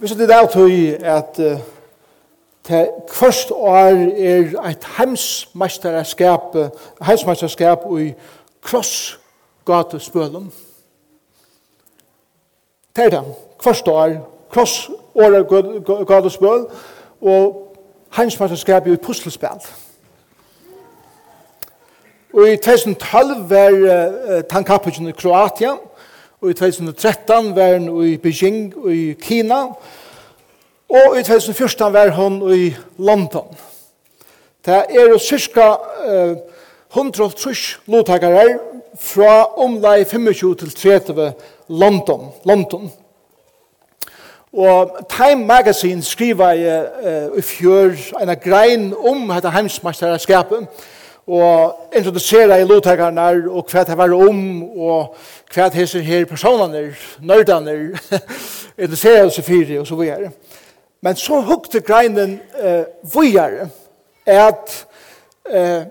Vi 0.00 0.08
sitter 0.08 0.26
det 0.26 0.34
av 0.34 0.46
til 0.48 0.96
at 1.04 1.36
til 2.64 2.88
kvørst 3.08 3.50
år 3.52 3.96
er 4.16 4.68
et 4.68 4.84
heimsmeisterskap, 4.96 6.56
heimsmeisterskap 7.04 7.78
i 8.00 8.14
krossgatespølen. 8.62 10.52
Det 12.96 13.04
er 13.04 13.10
det. 13.10 13.24
Kvørst 13.58 13.88
år, 13.88 14.08
krossgatespøl, 14.50 16.66
og 17.20 17.76
heimsmeisterskap 18.16 18.86
i 18.86 18.96
puslespel. 18.96 19.48
Og 22.34 22.48
i 22.48 22.56
2012 22.56 23.50
var 23.50 23.70
uh, 23.70 24.40
tankappukken 24.50 25.08
i 25.08 25.12
Kroatia, 25.12 25.70
og 26.40 26.50
i 26.50 26.54
2013 26.54 27.56
var 27.56 27.78
hun 27.78 28.06
i 28.06 28.16
Beijing 28.16 28.74
og 28.76 28.94
i 28.94 29.12
Kina, 29.22 29.62
og 30.88 31.18
i 31.18 31.22
2014 31.22 31.92
var 31.92 32.10
hun 32.10 32.42
i 32.54 32.74
London. 32.98 33.56
Det 34.66 34.74
er 34.74 35.18
cirka 35.18 35.74
eh, 36.06 36.36
130 36.90 37.80
lottakere 37.86 38.58
fra 38.98 39.44
omlai 39.62 40.04
25 40.04 40.54
til 40.54 40.70
30 40.70 41.32
London. 41.68 42.28
London. 42.44 42.90
Og 44.52 45.06
Time 45.08 45.46
Magazine 45.46 46.02
skriver 46.02 46.50
i, 46.52 46.64
uh, 47.30 47.38
i 47.38 47.42
fjør 47.42 47.94
en 48.22 48.36
grein 48.42 48.94
om 48.98 49.28
dette 49.30 49.50
heimsmesterskapet, 49.50 50.66
og 51.30 51.90
introdusera 51.96 52.58
i 52.58 52.64
lovtakarnar 52.66 53.44
og 53.48 53.68
hva 53.70 53.84
det 53.86 53.96
var 53.98 54.14
om 54.16 54.40
og 54.66 55.14
hva 55.54 55.68
det 55.70 55.84
er 55.86 56.02
her 56.02 56.26
personaner, 56.26 56.90
nørdaner, 57.22 57.94
introdusera 58.78 59.26
oss 59.26 59.38
i 59.38 59.46
fyri 59.46 59.78
og 59.78 59.86
så 59.86 59.98
videre. 59.98 60.32
Men 61.02 61.16
så 61.16 61.40
hukte 61.40 61.80
greinen 61.80 62.40
eh, 62.58 62.84
vujare 63.14 63.70
at 64.26 64.74
eh, 65.48 65.86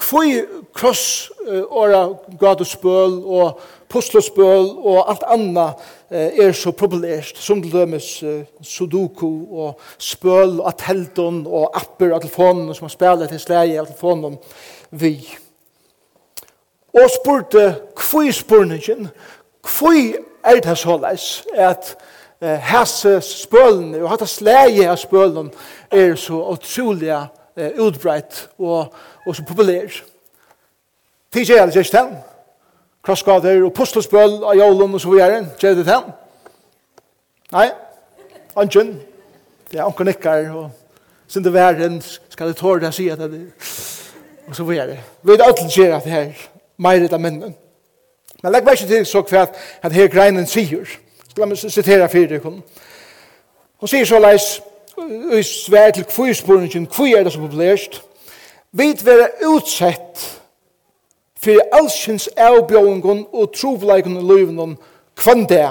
kvoi 0.00 0.42
kross 0.74 1.30
eh, 1.48 1.62
åra 1.68 2.06
gato 2.40 2.64
spøl 2.64 3.18
og 3.24 3.60
puslespøl 3.92 4.70
og 4.80 5.10
alt 5.10 5.24
anna 5.28 5.66
er 6.10 6.52
så 6.56 6.72
populært, 6.72 7.36
som 7.38 7.62
til 7.62 7.72
dømes 7.72 8.08
sudoku 8.64 9.30
og 9.52 9.80
spøl 9.98 10.60
og 10.60 10.72
telton 10.80 11.42
og 11.46 11.76
apper 11.76 12.14
og 12.14 12.24
telefonen 12.24 12.74
som 12.74 12.88
har 12.88 12.94
spiller 12.94 13.30
til 13.30 13.40
slæge 13.40 13.80
av 13.80 13.88
telefonen 13.90 14.38
vi. 14.90 15.14
Og 16.92 17.08
spurte 17.10 17.68
kvui 17.96 18.32
spurningen, 18.32 19.08
kvui 19.64 20.16
er 20.44 20.60
det 20.60 20.78
såleis 20.78 21.44
at 21.54 21.94
hese 22.42 23.20
spølene 23.22 24.02
og 24.02 24.10
hatt 24.10 24.26
slæge 24.28 24.88
av 24.90 24.98
spølen 25.00 25.52
er 25.92 26.16
så 26.18 26.40
utrolig 26.52 27.14
utbreit 27.78 28.48
og, 28.58 28.92
og 29.26 29.36
så 29.36 29.44
populært. 29.46 30.02
Tidsi 31.32 31.54
er 31.56 31.66
det 31.66 31.76
ikke 31.76 31.96
krossgater 33.04 33.64
og 33.64 33.72
puslespøl 33.74 34.42
av 34.44 34.54
jålen 34.56 34.94
og 34.94 35.00
så 35.00 35.10
videre. 35.10 35.46
Gjør 35.60 35.74
det 35.74 35.86
til? 35.88 36.12
Nei, 37.52 37.68
anken. 38.56 38.94
Det 39.70 39.80
er 39.80 39.84
anken 39.84 40.06
nikkar 40.06 40.50
og 40.52 40.70
sin 41.28 41.44
det 41.44 41.52
verden 41.52 42.02
skal 42.02 42.48
det 42.48 42.56
tåre 42.56 42.80
deg 42.80 42.94
si 42.94 43.08
at 43.08 43.18
det 43.18 43.40
er. 43.40 43.70
Og 44.48 44.56
så 44.56 44.64
videre. 44.64 44.98
Vi 45.22 45.32
vet 45.32 45.42
alt 45.44 45.76
gjør 45.76 45.96
at 45.96 46.04
det 46.04 46.12
er 46.12 46.48
mer 46.76 47.06
av 47.12 47.20
mennene. 47.20 47.54
Men 48.42 48.52
legg 48.52 48.64
meg 48.66 48.74
ikke 48.74 48.90
til 48.90 49.06
så 49.06 49.22
kvært 49.22 49.56
at 49.82 49.92
her 49.92 50.10
greinen 50.10 50.46
sier. 50.46 50.88
La 51.38 51.46
meg 51.46 51.58
sitere 51.58 52.08
fire 52.08 52.28
dere. 52.34 52.52
Hun 53.80 53.88
sier 53.88 54.04
så 54.06 54.18
leis, 54.20 54.60
i 55.32 55.42
svær 55.42 55.90
til 55.90 56.04
kvistborningen, 56.04 56.86
kvi 56.86 57.14
er 57.16 57.24
det 57.24 57.32
så 57.32 57.40
populært, 57.40 58.02
vi 58.72 58.88
vet 58.88 59.06
være 59.06 59.28
utsett 59.48 60.41
for 61.42 61.62
allsins 61.72 62.28
avbjøringen 62.36 63.26
og 63.32 63.54
trovleikene 63.56 64.20
i 64.20 64.26
løyvene 64.26 64.76
kvann 65.18 65.46
det. 65.50 65.66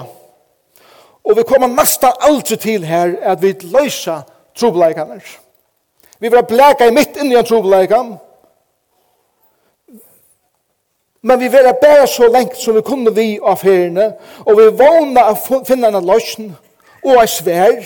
Og 1.24 1.38
vi 1.38 1.46
kommer 1.48 1.70
nesten 1.72 2.12
aldri 2.20 2.58
til 2.58 2.86
her 2.86 3.16
at 3.22 3.42
vi 3.42 3.54
løser 3.62 4.26
trovleikene. 4.56 5.22
Vi 6.20 6.30
vil 6.30 6.46
blæka 6.48 6.88
i 6.88 6.94
mitt 6.94 7.18
inn 7.18 7.32
i 7.32 7.38
en 7.40 7.46
trovleikan, 7.46 8.12
men 11.22 11.40
vi 11.40 11.48
vil 11.54 11.70
bare 11.82 12.08
så 12.08 12.28
lengt 12.28 12.58
som 12.58 12.76
vi 12.76 12.82
kunne 12.82 13.14
vi 13.16 13.40
av 13.44 13.58
feriene, 13.62 14.12
og 14.46 14.58
vi 14.58 14.70
vana 14.78 15.28
å 15.32 15.62
finne 15.66 15.90
en 15.90 16.06
løsning 16.06 16.54
og 17.04 17.18
en 17.22 17.30
svær, 17.30 17.78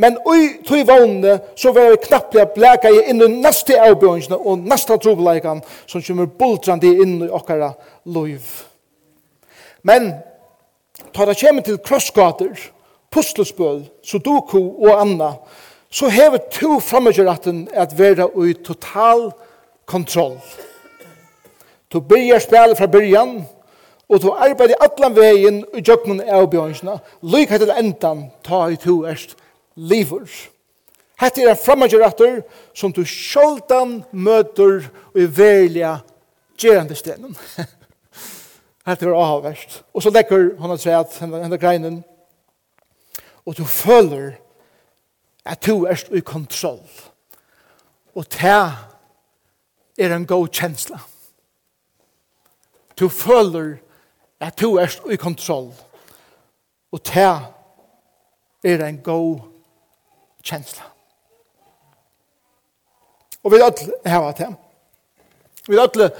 men 0.00 0.16
ui 0.24 0.62
tui 0.64 0.80
vågne, 0.88 1.38
så 1.56 1.72
var 1.76 1.90
vi 1.90 1.96
knapplega 2.06 2.48
blæka 2.54 2.88
i 2.88 3.02
inn 3.12 3.20
i 3.20 3.26
neste 3.42 3.76
avbjørnsene 3.76 4.38
og 4.38 4.62
neste 4.64 4.96
trobleikan 4.96 5.60
som 5.84 6.00
kommer 6.06 6.30
bultrande 6.40 6.88
inn 6.88 7.18
i 7.26 7.28
okkara 7.28 7.74
loiv. 8.08 8.46
Men, 9.84 10.14
tar 11.12 11.28
det 11.28 11.36
kjemi 11.40 11.64
til 11.66 11.76
krossgater, 11.84 12.54
puslespøl, 13.12 13.82
sudoku 14.02 14.60
og 14.60 15.02
anna, 15.02 15.34
så 15.92 16.08
hever 16.08 16.46
to 16.54 16.78
framgjøratten 16.80 17.66
at 17.74 17.92
vera 17.98 18.30
ui 18.32 18.54
total 18.54 19.32
kontroll. 19.84 20.38
Du 21.92 22.00
byrjar 22.00 22.40
spela 22.40 22.78
fra 22.78 22.88
byrjan, 22.88 23.42
og 24.08 24.22
du 24.22 24.30
arbeider 24.32 24.80
allan 24.80 25.16
vegin 25.16 25.60
i 25.76 25.84
jøgnun 25.84 26.24
avbjørnsene, 26.24 26.96
lyk 27.20 27.52
til 27.52 27.76
endan, 27.76 28.30
ta 28.46 28.64
i 28.70 28.80
to 28.80 29.02
erst 29.04 29.36
livur. 29.88 30.28
Hette 31.20 31.44
er 31.44 31.52
en 31.52 31.60
framagjeratter 31.60 32.40
som 32.76 32.92
du 32.92 33.02
sjoldan 33.04 34.00
møter 34.12 34.86
og 35.12 35.20
i 35.20 35.26
velja 35.26 35.98
gjerande 36.60 36.96
stenen. 36.96 37.36
Hette 38.88 39.06
er 39.06 39.16
avverst. 39.16 39.82
Og 39.92 40.04
så 40.04 40.12
lekker 40.12 40.54
hon 40.60 40.72
at 40.74 40.84
seg 40.84 40.96
at 40.96 41.18
henne 41.20 41.60
greinen 41.60 42.00
og 43.50 43.56
du 43.56 43.64
føler 43.64 44.36
at 45.44 45.66
du 45.66 45.84
er 45.84 45.98
i 46.14 46.20
kontroll. 46.20 46.84
Og 48.14 48.24
det 48.30 48.74
er 49.98 50.14
en 50.14 50.26
god 50.26 50.48
kjensla. 50.48 50.98
Du 52.98 53.08
føler 53.08 53.78
at 54.40 54.60
du 54.60 54.76
er 54.76 55.10
i 55.10 55.16
kontroll. 55.16 55.72
Og 56.92 57.00
det 57.06 57.46
er 58.64 58.86
en 58.86 59.02
god 59.02 59.49
kjensla. 60.44 60.86
Og 63.44 63.52
vi 63.52 63.60
alle 63.64 63.94
heva 64.06 64.32
det. 64.36 64.48
Vi 65.68 65.78
alle 65.78 66.10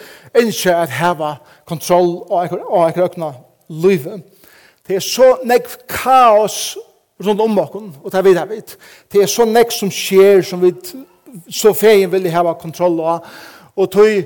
ønsker 0.40 0.76
at 0.76 0.92
heva 0.94 1.34
kontroll 1.68 2.20
og 2.30 2.44
ekker 2.86 3.04
økna 3.04 3.32
livet. 3.68 4.22
Det 4.86 4.96
er 4.96 5.04
så 5.04 5.36
nekk 5.44 5.68
kaos 5.88 6.76
rundt 7.20 7.40
om 7.40 7.58
okken, 7.58 7.94
og 8.02 8.12
det 8.12 8.18
er 8.18 8.46
vi 8.46 8.60
Det 9.12 9.22
er 9.22 9.26
så 9.26 9.44
nekk 9.44 9.72
som 9.72 9.90
skjer 9.90 10.42
som 10.42 10.62
vi 10.62 10.72
så 11.50 11.72
feien 11.72 12.12
vil 12.12 12.30
heva 12.30 12.54
kontroll 12.54 13.00
og 13.00 13.26
og 13.76 13.90
tog 13.90 14.24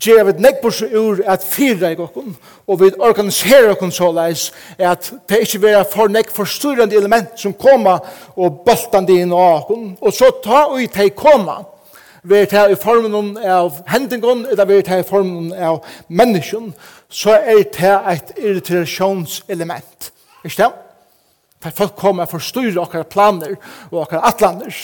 gjør 0.00 0.24
vi 0.24 0.30
et 0.34 0.40
nekbors 0.42 0.82
ur 0.82 1.20
at 1.26 1.44
fyra 1.46 1.92
i 1.92 1.98
gokken, 1.98 2.36
og 2.66 2.80
vi 2.80 2.90
organiserer 2.98 3.70
okken 3.74 3.92
så 3.94 4.10
leis 4.12 4.48
at 4.78 5.12
det 5.28 5.44
ikke 5.44 5.62
vera 5.62 5.84
for 5.86 6.10
nek 6.10 6.32
forstyrrende 6.34 6.96
element 6.98 7.38
som 7.38 7.54
koma 7.54 8.00
og 8.36 8.64
boltande 8.66 9.14
inn 9.20 9.32
av 9.32 9.62
okken, 9.62 9.94
og 10.00 10.12
så 10.12 10.32
ta 10.44 10.66
ui 10.74 10.88
tei 10.90 11.10
koma, 11.14 11.62
vi 12.24 12.40
er 12.40 12.48
til 12.48 12.72
i 12.72 12.80
formen 12.80 13.36
av 13.36 13.82
hendingen, 13.92 14.46
eller 14.50 14.64
vi 14.64 14.78
er 14.80 14.86
til 14.86 15.02
i 15.02 15.08
formen 15.08 15.52
av 15.52 15.82
menneskjen, 16.08 16.70
så 17.12 17.36
er 17.36 17.66
det 17.76 17.92
et 18.14 18.32
irritasjonselement. 18.40 20.10
Ikke 20.44 20.62
det? 20.62 20.70
for 21.64 21.76
folk 21.78 21.96
kommer 21.96 22.26
og 22.26 22.34
forstyrrer 22.34 22.80
okkara 22.82 23.08
planer 23.08 23.56
og 23.90 24.02
okkara 24.04 24.28
atlaner. 24.28 24.76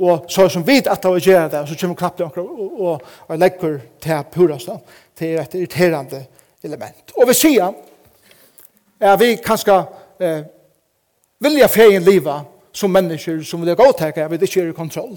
Og 0.00 0.30
så 0.32 0.46
som 0.48 0.64
vi 0.66 0.78
at 0.78 1.02
det 1.02 1.10
var 1.10 1.20
gjerne 1.20 1.50
det, 1.52 1.62
så 1.68 1.76
kommer 1.80 1.98
knapt 1.98 2.22
okkara 2.24 2.44
og, 2.46 2.80
og, 2.80 3.08
og 3.28 3.38
legger 3.38 3.80
til 4.00 4.22
purasta 4.32 4.78
til 5.18 5.40
et 5.40 5.54
irriterende 5.58 6.22
element. 6.64 7.12
Og 7.16 7.28
vi 7.28 7.36
sier 7.36 7.74
er 9.00 9.16
vi 9.20 9.34
kanskje 9.44 9.76
eh, 10.20 10.42
vilja 11.40 11.68
ferien 11.72 12.04
liva 12.04 12.40
som 12.72 12.92
mennesker 12.92 13.42
som 13.44 13.64
vil 13.64 13.76
gå 13.76 13.88
til 13.98 14.12
at 14.12 14.30
vi 14.30 14.40
ikke 14.40 14.62
er 14.62 14.72
i 14.72 14.76
kontroll. 14.76 15.16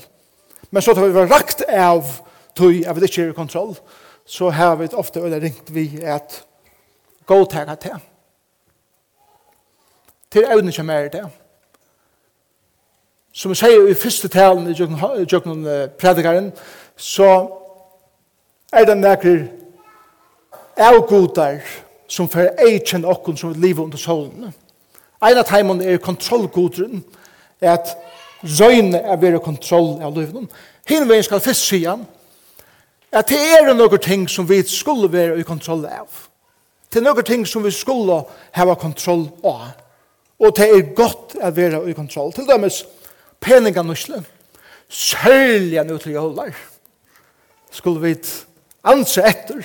Men 0.72 0.82
så 0.82 0.96
tar 0.96 1.06
vi 1.06 1.28
rakt 1.28 1.64
av 1.68 2.08
tog 2.56 2.80
at 2.86 2.98
vi 2.98 3.06
ikke 3.06 3.28
er 3.28 3.34
i 3.34 3.38
kontroll, 3.38 3.76
så 4.26 4.50
har 4.50 4.76
vi 4.80 4.88
ofte 4.96 5.22
ringt 5.22 5.70
vi 5.74 6.00
at 6.02 6.42
gå 7.28 7.46
til 7.46 7.70
at 7.70 7.84
det 7.84 8.00
til 10.34 10.48
evne 10.50 10.72
som 10.74 10.90
er 10.90 11.08
det. 11.14 11.24
Som 13.34 13.54
vi 13.54 13.58
sier 13.58 13.88
i 13.90 13.98
første 13.98 14.28
talen 14.30 14.70
i 14.70 14.76
Jøkken 14.78 15.66
predikaren, 16.00 16.52
så 16.98 17.30
er 18.74 18.86
det 18.86 18.98
nekker 18.98 19.46
avgodar 20.78 21.62
som 22.10 22.30
fer 22.30 22.54
eikjen 22.62 23.06
okken 23.06 23.38
som 23.38 23.54
liv 23.58 23.82
under 23.82 23.98
solen. 23.98 24.54
Ein 25.24 25.38
av 25.38 25.48
teimen 25.48 25.82
er 25.82 26.02
kontrollgodren, 26.04 27.04
at 27.62 27.96
røyne 28.44 29.00
er 29.00 29.22
vera 29.22 29.40
kontroll 29.40 29.96
av 30.04 30.18
livet. 30.18 30.50
Hinn 30.90 31.08
veien 31.10 31.24
skal 31.24 31.42
fyrst 31.42 31.70
sida, 31.70 31.96
at 33.14 33.30
det 33.30 33.40
er 33.40 33.70
noen 33.74 34.02
ting 34.02 34.26
som 34.30 34.50
vi 34.50 34.60
skulle 34.68 35.12
være 35.12 35.40
i 35.40 35.48
kontroll 35.48 35.86
av. 35.86 36.10
Det 36.90 37.00
er 37.00 37.08
noen 37.08 37.26
ting 37.26 37.48
som 37.48 37.64
vi 37.64 37.72
skulle 37.72 38.24
ha 38.54 38.76
kontroll 38.76 39.30
av. 39.46 39.83
Og 40.44 40.52
det 40.58 40.68
er 40.68 40.90
godt 40.96 41.38
å 41.40 41.52
være 41.56 41.82
i 41.88 41.96
kontroll. 41.96 42.34
Til 42.36 42.48
dømes, 42.48 42.82
peninga 43.44 43.84
nusle, 43.86 44.20
særlig 44.92 45.80
nå 45.88 45.98
til 46.02 46.18
jølar, 46.18 46.52
skulle 47.72 48.04
vi 48.04 48.18
anse 48.84 49.24
etter 49.24 49.64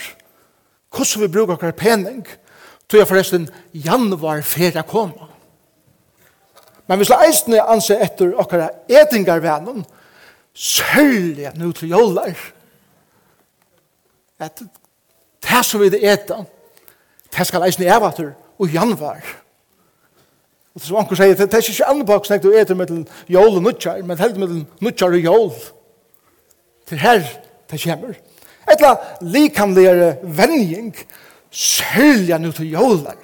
hvordan 0.95 1.23
vi 1.25 1.31
bruker 1.33 1.57
okkar 1.59 1.75
pening, 1.77 2.23
tog 2.89 3.03
jeg 3.03 3.09
forresten 3.11 3.49
januar 3.75 4.41
ferie 4.47 4.83
koma. 4.89 5.29
Men 6.89 7.03
vi 7.03 7.09
skal 7.09 7.27
eisne 7.27 7.61
anse 7.61 7.99
etter 8.01 8.33
okkar 8.41 8.71
etingarvennen, 8.89 9.83
særlig 10.55 11.51
nå 11.59 11.73
til 11.77 11.93
jølar, 11.93 12.39
at 14.39 14.63
det 15.43 15.61
som 15.67 15.83
vi 15.83 15.91
etter, 16.07 16.47
det 17.35 17.47
skal 17.47 17.67
eisne 17.67 17.91
evater 17.91 18.33
og 18.59 18.73
januar 18.73 19.21
Og 20.79 20.85
som 20.87 20.97
anker 21.01 21.19
sier, 21.19 21.35
det 21.35 21.51
er 21.51 21.59
ikke 21.59 21.87
andre 21.91 22.07
bak 22.07 22.27
snakket 22.29 22.45
du 22.47 22.55
etter 22.55 22.77
mellom 22.79 23.01
jål 23.27 23.57
og 23.59 23.65
nutjar, 23.65 23.99
men 24.07 24.19
heldig 24.21 24.39
mellom 24.39 24.61
nutjar 24.85 25.17
og 25.17 25.25
jål. 25.25 25.49
Til 26.87 27.01
her, 27.03 27.25
det 27.67 27.81
kommer. 27.83 28.13
Etla 28.71 28.93
likamligere 29.27 30.13
vending, 30.23 30.93
sølja 31.51 32.39
nu 32.39 32.53
til 32.55 32.71
jålar. 32.71 33.19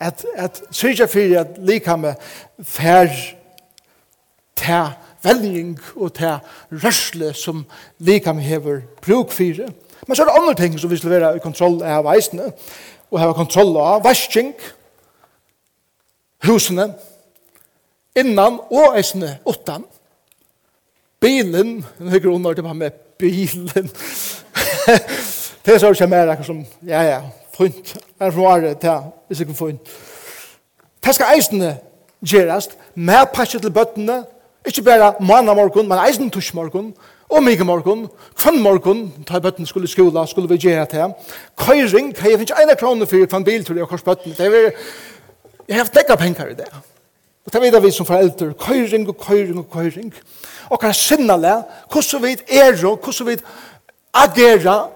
At, 0.00 0.26
at 0.36 0.60
sørja 0.70 1.08
fyrir 1.08 1.40
at 1.40 1.56
likamme 1.64 2.12
fær 2.60 3.08
ta 4.58 4.82
vending 5.24 5.78
og 5.96 6.12
ta 6.18 6.38
rørsle 6.68 7.32
som 7.34 7.64
likamme 8.04 8.44
hever 8.44 8.82
bruk 9.00 9.32
fyrir. 9.32 9.72
Men 10.04 10.16
så 10.16 10.26
er 10.26 10.28
det 10.28 10.40
andre 10.42 10.54
ting 10.60 10.76
som 10.76 10.92
vi 10.92 11.00
skal 11.00 11.16
være 11.16 11.36
i 11.38 11.42
kontroll 11.42 11.80
av 11.82 12.12
eisene, 12.12 12.52
og 13.08 13.22
ha 13.22 13.32
kontroll 13.32 13.72
av 13.80 14.04
vasking, 14.04 14.52
vasking, 14.52 14.77
husene, 16.44 16.92
innan 18.16 18.60
og 18.70 18.96
eisene 18.98 19.38
utan, 19.46 19.84
bilen, 21.20 21.84
en 22.00 22.12
høyre 22.12 22.30
under 22.30 22.54
til 22.54 22.64
med 22.74 22.90
bilen, 23.18 23.90
det 25.66 25.74
er 25.74 25.78
så 25.78 25.90
ikke 25.92 26.06
mer 26.06 26.30
akkur 26.32 26.46
som, 26.46 26.64
ja, 26.86 27.02
ja, 27.02 27.20
funt, 27.56 27.96
er 28.20 28.34
råre 28.34 28.74
til, 28.74 29.12
hvis 29.26 29.40
ikke 29.44 29.54
funt. 29.54 29.92
Det 31.04 31.14
skal 31.14 31.36
eisene 31.36 31.76
gjerast, 32.24 32.78
med 32.94 33.30
pakke 33.34 33.58
til 33.58 33.70
bøttene, 33.70 34.24
ikke 34.66 34.82
bare 34.82 35.14
manna 35.20 35.54
morgon, 35.54 35.88
men 35.88 36.00
eisen 36.06 36.30
tusk 36.30 36.54
morgon, 36.54 36.92
og 37.28 37.42
mye 37.44 37.64
morgon, 37.64 38.06
kvann 38.38 38.62
morgon, 38.62 39.02
da 39.28 39.40
bøttene 39.42 39.66
skulle 39.68 39.84
i 39.84 39.92
skola, 39.92 40.26
skulle 40.26 40.48
vi 40.48 40.56
gjøre 40.56 40.86
til. 40.86 41.12
Køyring, 41.60 42.14
hei, 42.18 42.30
jeg 42.30 42.38
finnes 42.38 42.50
ikke 42.50 42.62
ene 42.62 42.76
kroner 42.80 43.06
for 43.06 43.28
kvann 43.28 43.44
biltur 43.44 43.76
i 43.76 43.86
kors 43.88 44.02
bøtten. 44.02 44.32
Det 44.38 44.46
er 44.46 44.70
Jeg 45.68 45.76
har 45.76 45.90
dekka 45.94 46.16
penger 46.16 46.46
i 46.52 46.54
det. 46.54 46.68
Og 47.46 47.52
det 47.52 47.60
vet 47.62 47.82
vi 47.82 47.90
som 47.90 48.06
foreldre, 48.06 48.52
køyring 48.52 49.08
og 49.08 49.16
køyring 49.18 49.58
og 49.58 49.70
køyring. 49.72 50.14
Og 50.68 50.80
kan 50.80 50.94
sinne 50.94 51.36
le, 51.40 51.54
hvordan 51.92 52.22
vi 52.22 52.36
er 52.48 52.86
og 52.86 52.98
hvordan 52.98 53.26
vi 53.26 53.36
agerer 54.14 54.90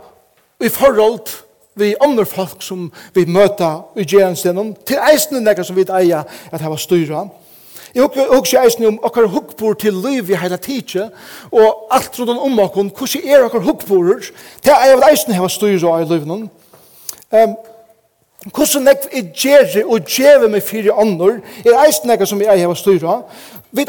i 0.61 0.69
forhold 0.69 1.21
vi 1.75 1.95
andre 2.01 2.27
folk 2.27 2.63
som 2.63 2.93
vi 3.15 3.25
møter 3.25 3.81
i 3.97 4.05
gjerensdelen, 4.05 4.75
til 4.87 5.01
eisene 5.13 5.41
nekka 5.41 5.65
som 5.65 5.77
vi 5.77 5.87
eier 5.89 6.27
at 6.53 6.61
det 6.61 6.69
var 6.69 6.81
styrer. 6.81 7.31
Jeg 7.95 8.09
husker 8.31 8.61
eisene 8.61 8.89
om 8.89 8.99
okkar 9.05 9.29
hukkbord 9.33 9.79
til 9.81 9.95
liv 10.05 10.31
i 10.31 10.37
hele 10.37 10.57
tidsje, 10.57 11.09
og 11.53 11.89
alt 11.93 12.19
rundt 12.21 12.41
om 12.41 12.59
okkar, 12.59 12.89
hvordan 12.99 13.29
er 13.29 13.45
okkar 13.45 13.65
hukkborder, 13.65 14.31
til 14.63 14.73
eier 14.73 15.01
at 15.01 15.11
eisene 15.13 15.41
var 15.41 15.49
styrer 15.49 16.01
i 16.01 16.09
livet. 16.13 16.49
Um, 17.33 17.57
Hvordan 18.51 18.87
jeg 18.87 18.97
er 19.13 19.27
gjerri 19.39 19.83
og 19.85 20.01
gjerri 20.07 20.49
med 20.51 20.61
fire 20.67 20.93
ånder, 20.99 21.37
er 21.65 21.77
eist 21.85 22.05
jeg 22.05 22.27
som 22.27 22.41
jeg 22.43 22.67
har 22.67 22.75
styret. 22.75 23.23
Vi 23.73 23.85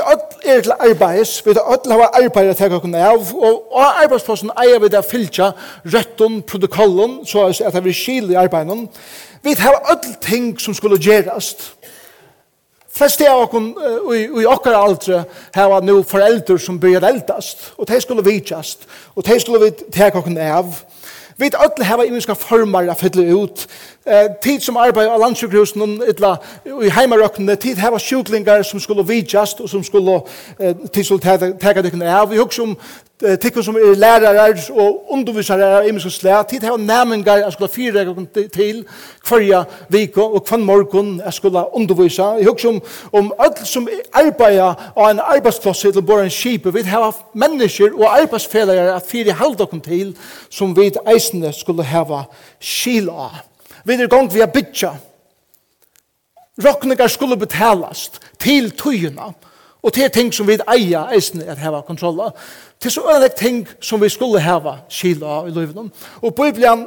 er 0.46 0.62
til 0.62 0.72
arbeids, 0.80 1.46
vi 1.46 1.52
er 1.52 1.80
til 1.84 1.94
å 1.96 1.98
ha 1.98 2.10
arbeid 2.22 2.62
å 2.62 2.80
kunne 2.80 3.02
av, 3.02 3.34
og 3.34 3.74
av 3.74 4.04
arbeidsplassen 4.04 4.54
eier 4.62 4.80
vi 4.80 4.92
det 4.94 5.02
å 5.02 5.04
rettun, 5.04 5.58
røtten, 5.96 6.42
protokollen, 6.42 7.26
så 7.26 7.50
at 7.50 7.84
vi 7.84 7.94
skil 7.94 8.30
i 8.32 8.38
arbeidet. 8.38 8.78
Vi 9.44 9.56
har 9.60 9.82
alle 9.90 10.16
ting 10.22 10.54
som 10.60 10.74
skulle 10.74 11.02
gjerast. 11.02 11.74
Flest 12.94 13.22
av 13.26 13.42
oss 13.42 14.14
i 14.14 14.46
okkar 14.46 14.78
aldre 14.78 15.24
har 15.56 15.82
nå 15.82 16.04
foreldre 16.06 16.60
som 16.62 16.78
blir 16.80 17.02
eldast, 17.02 17.72
og 17.78 17.90
de 17.90 18.02
skulle 18.02 18.24
vidtjast, 18.26 18.86
og 19.16 19.26
de 19.26 19.40
skulle 19.42 19.66
vi 19.66 19.72
tenke 19.90 20.22
kunne 20.22 20.46
av. 20.46 20.84
Vi 21.38 21.44
vet 21.44 21.56
alle 21.56 21.86
hava 21.86 22.06
imiska 22.06 22.36
formar 22.38 22.88
å 22.90 22.96
fylle 22.98 23.26
ut. 23.34 23.68
Eh, 24.06 24.28
tid 24.44 24.62
som 24.62 24.78
arbeid 24.78 25.08
av 25.10 25.22
landsjukhusen 25.22 26.02
etla, 26.08 26.36
i 26.66 26.92
heimarøkkene, 26.94 27.56
tid 27.56 27.80
hava 27.82 28.00
sjuklingar 28.00 28.64
som 28.68 28.80
skulle 28.80 29.06
vidjast 29.08 29.62
og 29.64 29.70
som 29.70 29.84
skulle 29.84 30.20
eh, 30.60 30.76
tid 30.94 31.04
skulle 31.04 31.56
teka 31.62 31.82
dykkene 31.82 32.12
av. 32.12 32.30
Vi 32.30 32.38
husker 32.38 32.68
om 32.68 32.78
tikkum 33.24 33.64
som 33.64 33.76
er 33.76 33.96
lærarar 33.96 34.58
og 34.72 35.06
undervisarar 35.16 35.78
av 35.80 35.88
imensk 35.88 36.12
slæ, 36.12 36.42
tid 36.50 36.64
hava 36.68 36.78
næmingar 36.78 37.38
jeg 37.44 37.54
skulle 37.54 37.72
fyra 37.72 38.04
til 38.54 38.82
hverja 39.28 39.64
viko 39.90 40.26
og 40.36 40.44
kvann 40.46 40.66
morgon 40.66 41.22
jeg 41.26 41.34
skulle 41.34 41.64
undervisa. 41.76 42.24
Jeg 42.24 42.48
husker 42.50 42.70
om, 42.70 42.82
om 43.14 43.32
alt 43.40 43.62
som 43.68 43.88
arbeider 44.14 44.74
av 44.96 45.10
en 45.10 45.20
arbeidsplass 45.20 45.80
til 45.80 46.02
bor 46.02 46.20
en 46.20 46.30
skip, 46.30 46.68
vi 46.76 46.84
hava 46.84 47.12
mennesker 47.34 47.96
og 47.96 48.20
arbeidsfellarar 48.22 48.96
at 48.96 49.08
fyra 49.08 49.34
halda 49.40 49.66
kom 49.66 49.82
til 49.82 50.16
som 50.50 50.76
vi 50.76 50.92
eisende 51.08 51.54
skulle 51.54 51.84
hava 51.84 52.26
skil 52.60 53.10
av. 53.10 53.40
Vi 53.86 53.94
er 53.94 54.08
gong 54.08 54.34
vi 54.34 54.42
er 54.42 54.52
bytja. 54.52 54.94
Rokningar 56.64 57.08
skulle 57.08 57.38
betalast 57.38 58.20
til 58.40 58.72
tøyina. 58.72 59.32
Og 59.84 59.96
det 59.96 60.04
er 60.04 60.12
ting 60.16 60.32
som 60.34 60.48
vi 60.48 60.56
eier 60.72 61.12
eisen 61.12 61.42
at 61.44 61.60
heva 61.60 61.82
kontrolla. 61.84 62.30
Det 62.80 62.88
er 62.88 62.96
så 62.96 63.02
øyne 63.16 63.30
ting 63.38 63.68
som 63.82 64.02
vi 64.02 64.10
skulle 64.10 64.42
heva 64.42 64.78
skila 64.90 65.42
i 65.48 65.52
livet. 65.52 65.92
Og 66.22 66.36
Bibelen, 66.36 66.86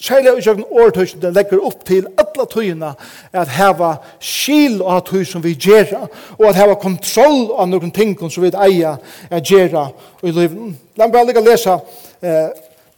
særlig 0.00 0.38
i 0.38 0.42
kjøkken 0.42 0.64
åretøysene, 0.70 1.30
legger 1.32 1.62
opp 1.62 1.84
til 1.86 2.06
alle 2.18 2.46
tøyene 2.50 2.90
at 3.32 3.54
heva 3.54 3.94
skil 4.20 4.82
av 4.82 5.04
tøy 5.06 5.22
som 5.24 5.44
vi 5.44 5.54
gjør, 5.54 6.08
og 6.38 6.48
at 6.48 6.58
heva 6.58 6.74
kontroll 6.74 7.54
av 7.54 7.70
noen 7.70 7.94
ting 7.94 8.18
som 8.18 8.42
vi 8.42 8.50
eier 8.50 8.98
at 9.30 9.50
gjør 9.50 9.78
i 10.22 10.34
livet. 10.34 10.74
La 10.98 11.06
meg 11.06 11.14
bare 11.14 11.30
lika 11.30 11.42
og 11.42 11.46
lese 11.46 11.78
eh, 12.22 12.50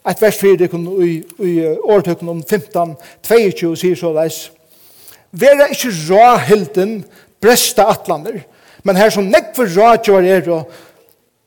et 0.07 0.23
vers 0.23 0.37
4 0.39 0.69
i, 1.05 1.13
i 1.45 1.55
åretøyken 1.67 2.29
om 2.29 2.43
15-22 2.43 3.77
sier 3.77 3.97
så 3.99 4.13
leis. 4.17 4.47
Vera 5.37 5.69
ikkje 5.69 5.93
råhilden, 6.09 7.01
bresta 7.43 7.91
atlander, 7.93 8.47
Men 8.87 8.97
her 8.97 9.11
som 9.11 9.27
nekve 9.27 9.67
radioer 9.75 10.29
er 10.31 10.51
å 10.53 10.61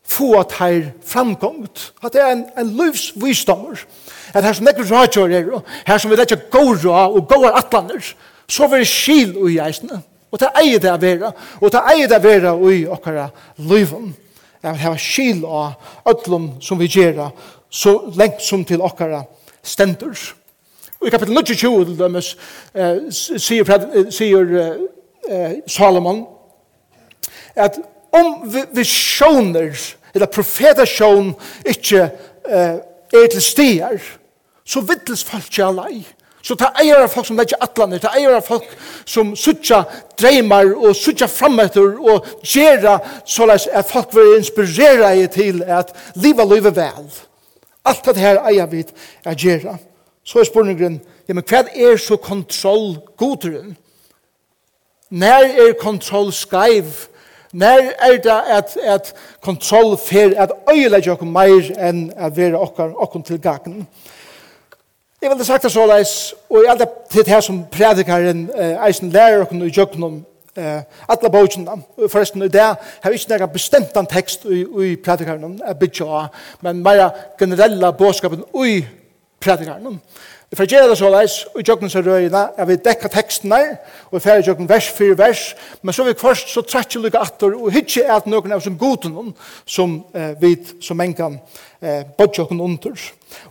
få 0.09 0.33
at 0.39 0.57
her 0.59 0.89
framgångt, 1.05 1.93
At 2.03 2.13
det 2.13 2.21
er 2.21 2.31
en, 2.33 2.45
en 2.57 2.71
livsvisdommer. 2.75 3.79
At 4.33 4.43
her 4.43 4.53
som 4.57 4.65
nekve 4.67 4.83
radioer 4.89 5.35
er 5.37 5.51
å, 5.53 5.61
her 5.87 5.97
som 6.01 6.11
vi 6.11 6.19
ikke 6.19 6.41
rå 6.83 6.95
og 7.05 7.27
gå 7.29 7.39
av 7.45 7.61
atlander, 7.61 8.01
så 8.49 8.67
vil 8.67 8.83
det 8.83 8.89
skil 8.89 9.37
ui 9.37 9.59
eisene. 9.61 10.01
Og 10.31 10.39
det 10.41 10.49
eier 10.59 10.81
det 10.81 10.91
å 10.91 10.97
være. 11.01 11.31
Og 11.61 11.71
det 11.71 11.83
eier 11.93 12.09
det 12.09 12.17
å 12.19 12.25
være 12.25 12.55
ui 12.57 12.87
okkara 12.87 13.29
livum. 13.57 14.13
at 14.61 14.75
det 14.75 14.85
er 14.85 14.97
skil 14.97 15.45
av 15.45 15.73
öllum 16.05 16.61
som 16.61 16.79
vi 16.79 16.87
gjerra 16.87 17.31
så 17.69 18.11
lengt 18.15 18.41
som 18.41 18.65
til 18.65 18.81
okkara 18.81 19.23
stendur. 19.63 20.17
Og 20.99 21.07
i 21.07 21.09
kapitel 21.09 21.35
22 21.45 21.85
til 21.85 21.99
dømes 21.99 22.37
eh, 22.73 23.07
sier, 23.11 23.63
sier 24.11 24.55
eh, 25.29 25.53
Salomon 25.67 26.25
at 27.59 27.79
om 28.15 28.53
visioner, 28.73 29.75
eller 30.15 30.31
profetasjon, 30.33 31.33
ikke 31.65 32.07
eh, 32.49 32.79
er 33.13 33.27
til 33.31 33.43
stier, 33.43 33.99
så 34.65 34.81
vittles 34.85 35.23
folk 35.25 35.49
ikke 35.49 35.65
alai. 35.65 36.05
Så 36.41 36.55
ta 36.55 36.69
eier 36.79 37.03
av 37.03 37.11
folk 37.11 37.27
som 37.27 37.37
legger 37.37 37.59
atlaner, 37.61 37.99
ta 37.99 38.13
eier 38.15 38.37
av 38.37 38.45
folk 38.47 38.67
som 39.07 39.33
sutja 39.37 39.81
dreimar 40.19 40.71
og 40.71 40.95
sutja 40.95 41.27
frametter 41.27 41.97
og 41.99 42.29
gjerra 42.47 42.95
såleis 43.27 43.67
at 43.67 43.89
folk 43.89 44.15
vil 44.15 44.37
inspirera 44.37 45.11
i 45.19 45.27
til 45.27 45.59
at 45.67 45.91
liva 46.15 46.47
liva 46.47 46.71
vel. 46.71 47.09
Alt 47.85 48.07
det 48.07 48.23
her 48.23 48.39
eier 48.47 48.71
vi 48.71 48.85
er 49.25 49.35
gjerra. 49.35 49.75
Så 50.23 50.39
er 50.39 50.47
spurningen, 50.47 50.99
ja, 51.27 51.35
men 51.35 51.43
hva 51.43 51.65
er 51.67 51.97
så 51.99 52.15
kontrollgoderen? 52.21 53.75
Når 55.09 55.47
er 55.57 55.77
kontroll 55.81 56.29
skreiv 56.35 57.09
Når 57.53 57.91
er 57.99 58.17
det 58.23 58.41
at, 58.47 58.77
at 58.83 59.13
kontroll 59.41 59.97
fer 59.97 60.33
at 60.37 60.51
øyelegge 60.71 61.11
okkur 61.11 61.25
meir 61.25 61.71
enn 61.81 62.11
at 62.17 62.37
være 62.37 62.57
oss 62.57 63.23
til 63.25 63.41
gangen. 63.41 63.87
Jeg 65.21 65.29
vil 65.29 65.37
ha 65.37 65.43
sagt 65.43 65.63
det 65.63 65.71
så 65.71 65.85
leis, 65.85 66.33
og 66.49 66.63
jeg 66.65 66.77
er 66.79 66.85
til 67.11 67.25
det 67.25 67.33
her 67.33 67.41
som 67.41 67.65
predikaren 67.71 68.49
eh, 68.55 68.77
eisen 68.87 69.09
lærer 69.09 69.41
oss 69.41 69.51
i 69.51 69.73
jøkken 69.77 70.25
eh 70.55 70.81
alla 71.09 71.29
bókina 71.29 71.79
forresten 72.09 72.41
det 72.41 72.53
der 72.53 72.75
har 73.01 73.11
ikkje 73.11 73.47
bestemt 73.53 73.97
en 73.97 74.05
tekst 74.05 74.45
i 74.45 74.61
i 74.61 74.95
predikarnen 74.95 75.61
a 75.65 75.73
bitja 75.73 76.27
men 76.61 76.83
meira 76.83 77.09
generella 77.39 77.91
boskapen 77.91 78.43
i 78.65 78.85
predikarnen 79.39 80.01
Vi 80.49 80.57
får 80.57 80.65
gjøre 80.65 80.89
det 80.89 80.97
så 80.97 81.09
leis, 81.13 81.33
og 81.53 81.59
i 81.61 81.63
jøkken 81.67 81.91
så 81.93 82.01
røyene, 82.01 82.39
jeg 82.57 82.67
vil 82.67 82.79
dekke 82.85 83.09
teksten 83.13 83.51
her, 83.53 83.75
og 84.09 84.15
vi 84.15 84.21
får 84.23 84.39
jøkken 84.47 84.69
vers 84.69 84.87
for 84.97 85.17
vers, 85.17 85.41
men 85.81 85.93
så 85.93 86.03
vil 86.03 86.15
vi 86.15 86.19
først 86.19 86.49
så 86.49 86.63
trekker 86.65 86.99
vi 86.99 87.05
lykke 87.05 87.21
atter, 87.21 87.53
og 87.53 87.69
hitje 87.71 88.01
er 88.01 88.23
det 88.23 88.31
noen 88.33 88.55
av 88.55 88.63
som 88.65 88.77
goden, 88.77 89.33
som 89.69 89.99
eh, 90.17 90.31
vi 90.41 90.55
som 90.81 91.01
en 91.05 91.13
kan 91.13 91.35
eh, 91.81 92.01
bodde 92.17 92.41
jøkken 92.41 92.61
under. 92.65 93.03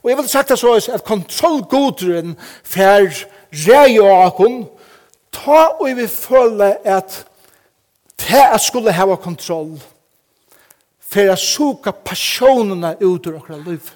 Og 0.02 0.10
jeg 0.10 0.18
vil 0.18 0.28
sagt 0.28 0.50
det 0.50 0.58
så 0.58 0.72
leis, 0.74 0.88
at 0.90 1.06
kontrollgoderen 1.06 2.34
får 2.66 3.22
reie 3.68 4.02
av 4.02 4.24
akken, 4.32 4.64
ta 5.30 5.60
og 5.78 5.94
vi 6.00 6.08
føler 6.10 6.80
at 6.82 7.20
det 8.18 8.42
jeg 8.42 8.60
skulle 8.64 8.96
ha 8.96 9.20
kontroll, 9.22 9.76
for 10.98 11.30
jeg 11.30 11.38
suke 11.38 11.94
passionene 12.04 12.96
ut 12.98 13.30
ur 13.30 13.38
akkurat 13.38 13.62
livet 13.62 13.94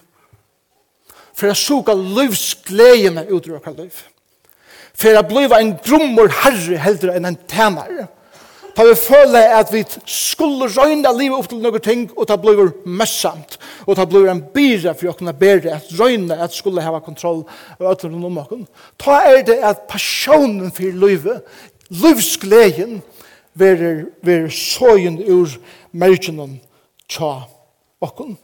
for 1.34 1.52
å 1.52 1.58
suga 1.58 1.94
livsgledene 1.96 3.26
ut 3.30 3.48
av 3.48 3.60
hver 3.62 3.78
liv. 3.78 4.00
For 4.98 5.16
å 5.16 5.22
bli 5.26 5.46
en 5.56 5.76
brummor 5.82 6.32
herre 6.42 6.80
heldre 6.80 7.16
enn 7.16 7.30
en 7.30 7.38
tænare. 7.48 8.08
Da 8.76 8.86
vi 8.88 8.94
føler 8.96 9.52
at 9.58 9.72
vi 9.72 9.82
skulle 10.08 10.68
røyne 10.72 11.10
livet 11.18 11.36
opp 11.36 11.48
til 11.50 11.60
noen 11.60 11.82
ting, 11.84 12.06
og 12.16 12.24
ta 12.28 12.38
bliver 12.40 12.70
møssamt, 12.88 13.58
og 13.84 13.98
ta 13.98 14.06
bliver 14.08 14.30
en 14.32 14.40
byre 14.54 14.94
for 14.96 15.10
å 15.10 15.16
kunne 15.18 15.34
bære, 15.36 15.74
at 15.76 15.90
røyne 15.98 16.38
at 16.40 16.56
skulle 16.56 16.84
ha 16.84 17.02
kontroll 17.04 17.42
over 17.78 17.90
øtlerne 17.92 18.26
om 18.26 18.38
okken. 18.40 18.64
Da 18.96 19.20
er 19.28 19.42
det 19.44 19.58
at 19.60 19.84
passionen 19.92 20.72
for 20.72 20.88
livet, 21.04 21.42
livsgleden, 21.92 23.02
vil 23.54 24.06
være 24.24 24.50
sågen 24.50 25.18
ur 25.28 25.50
mergenen 25.92 26.60
tja 27.08 27.42
okken. 28.00 28.38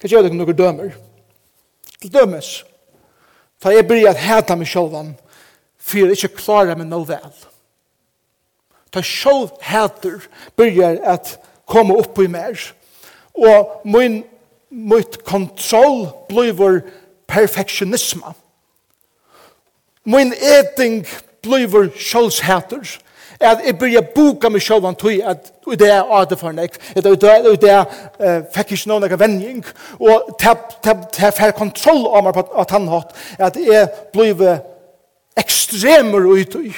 Hva 0.00 0.08
gjør 0.08 0.24
dere 0.24 0.36
noen 0.36 0.56
dømer. 0.56 0.94
Til 2.00 2.12
dømes, 2.12 2.62
da 3.60 3.74
jeg 3.74 3.84
blir 3.88 4.08
at 4.08 4.20
heta 4.20 4.56
meg 4.56 4.70
sjålvan, 4.70 5.12
for 5.76 6.00
jeg 6.00 6.16
ikke 6.16 6.40
klarer 6.40 6.78
meg 6.78 6.88
noe 6.88 7.04
vel. 7.08 7.34
Da 8.90 9.02
sjål 9.04 9.50
heter 9.62 10.24
blir 10.56 10.96
at 11.04 11.36
komme 11.68 11.98
opp 12.00 12.18
i 12.18 12.30
mer, 12.32 12.56
og 13.36 13.84
min, 13.84 14.22
mitt 14.70 15.20
kontroll 15.28 16.08
blir 16.30 16.56
vår 16.56 16.80
perfeksjonisme. 17.30 18.32
Min 20.08 20.32
eting 20.32 21.04
blir 21.44 21.68
vår 21.68 21.92
sjølvsheter, 22.00 22.96
at 23.40 23.62
jeg 23.64 23.78
byrja 23.78 24.02
boka 24.14 24.50
meg 24.52 24.62
selv 24.62 24.84
om 24.84 24.96
tog 24.98 25.16
at 25.24 25.46
det 25.80 25.88
er 25.88 26.10
ade 26.12 26.36
for 26.36 26.52
nek, 26.52 26.74
at 26.96 27.04
det 27.04 27.70
er 27.70 27.86
uh, 28.20 28.42
fikk 28.52 28.74
ikke 28.76 28.90
noen 28.90 29.16
vending, 29.20 29.62
og 30.00 30.34
til 30.40 31.32
fær 31.36 31.54
kontroll 31.56 32.04
av 32.10 32.26
meg 32.26 32.36
på 32.36 32.44
at 32.60 33.16
at 33.38 33.56
jeg 33.56 33.88
blir 34.12 34.60
ekstremer 35.40 36.26
ut 36.28 36.58
i, 36.60 36.74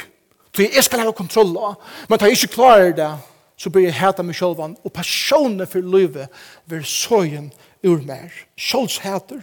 så 0.54 0.68
jeg 0.68 0.84
skal 0.84 1.02
ha 1.02 1.10
kontroll 1.10 1.56
av, 1.56 1.74
men 2.08 2.18
tar 2.18 2.30
jeg 2.30 2.42
ikke 2.42 2.54
klarer 2.60 2.94
det, 2.94 3.10
så 3.58 3.70
blir 3.70 3.88
jeg 3.88 3.98
heta 3.98 4.22
meg 4.22 4.36
selv 4.36 4.60
om, 4.60 4.76
og 4.84 4.92
personen 4.92 5.66
for 5.66 5.82
livet 5.82 6.30
vil 6.70 6.84
søgen 6.84 7.50
ur 7.82 7.98
mer, 8.06 8.30
Sjåls 8.56 9.00
sjålsheter, 9.00 9.42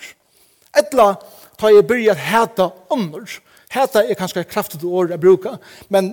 etla 0.78 1.14
tar 1.60 1.76
jeg 1.76 1.88
byrja 1.88 2.16
heta 2.16 2.72
ånder, 2.94 3.40
Heta 3.70 4.02
er 4.02 4.18
kanskje 4.18 4.42
kraftig 4.50 4.82
ord 4.82 5.12
jeg 5.14 5.22
bruker, 5.22 5.60
men 5.94 6.08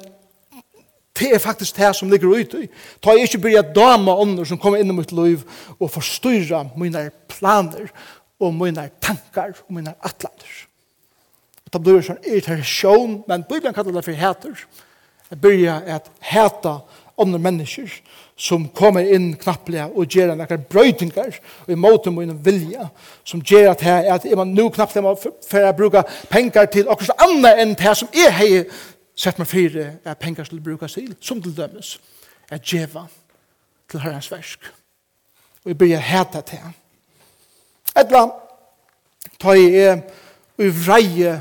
Det 1.18 1.32
er 1.34 1.40
faktisk 1.40 1.76
det 1.76 1.94
som 1.96 2.10
ligger 2.10 2.28
ute 2.28 2.64
i. 2.64 2.68
Ta 3.02 3.14
jeg 3.16 3.28
ikke 3.28 3.42
byrja 3.46 3.62
dama 3.76 4.14
ånder 4.20 4.44
som 4.44 4.60
kommer 4.60 4.82
inn 4.82 4.92
i 4.92 4.96
mitt 4.96 5.12
liv 5.16 5.44
og 5.78 5.90
forstyrra 5.90 6.66
mine 6.76 7.08
planer 7.32 7.88
og 8.40 8.54
mine 8.54 8.90
tankar 9.00 9.54
og 9.66 9.72
mine 9.78 9.94
atlander. 10.04 10.52
Og 11.66 11.72
det 11.72 11.82
blir 11.82 12.04
sånn 12.04 12.20
irritasjon, 12.22 13.22
men 13.26 13.46
Bibelen 13.48 13.74
kallar 13.74 13.96
det 13.96 14.04
for 14.06 14.20
heter. 14.20 14.60
Jeg 15.30 15.40
byrja 15.42 15.80
at 15.96 16.12
heta 16.22 16.78
ånder 17.16 17.40
mennesker 17.42 17.90
som 18.36 18.66
kommer 18.76 19.06
inn 19.08 19.30
knapplega 19.40 19.88
og 19.88 20.12
gjør 20.12 20.34
noen 20.36 20.64
brøytingar 20.70 21.38
og 21.64 21.70
i 21.72 21.78
måte 21.80 22.12
mine 22.12 22.36
vilja 22.44 22.90
som 23.24 23.40
gjør 23.40 23.70
at 23.72 23.84
jeg, 23.86 24.10
at 24.12 24.26
jeg 24.28 24.36
må 24.36 24.44
nå 24.50 24.68
knapplega 24.74 25.14
for 25.16 25.64
å 25.64 25.72
bruke 25.78 26.04
penger 26.28 26.68
til 26.72 26.92
akkurat 26.92 27.24
annet 27.24 27.62
enn 27.62 27.72
det 27.80 27.94
som 27.96 28.12
jeg 28.14 28.34
hei 28.36 28.50
sett 29.16 29.38
meg 29.38 29.48
fire 29.48 29.86
er 30.04 30.18
penger 30.20 30.44
til 30.44 30.60
å 30.60 30.64
bruke 30.64 30.84
asyl, 30.84 31.14
som 31.20 31.40
til 31.42 31.54
dømes, 31.56 31.96
er 32.50 32.60
djeva 32.62 33.06
til 33.90 34.00
herrens 34.00 34.30
versk. 34.30 34.68
Og 35.64 35.72
jeg 35.72 35.78
begynner 35.78 36.04
heta 36.04 36.40
til 36.46 36.62
han. 36.62 36.74
Et 37.96 38.04
Etla, 38.04 38.26
ta 39.40 39.54
i 39.56 39.68
er, 39.80 40.02
og 40.58 40.64
i 40.64 40.72
vreie, 40.84 41.38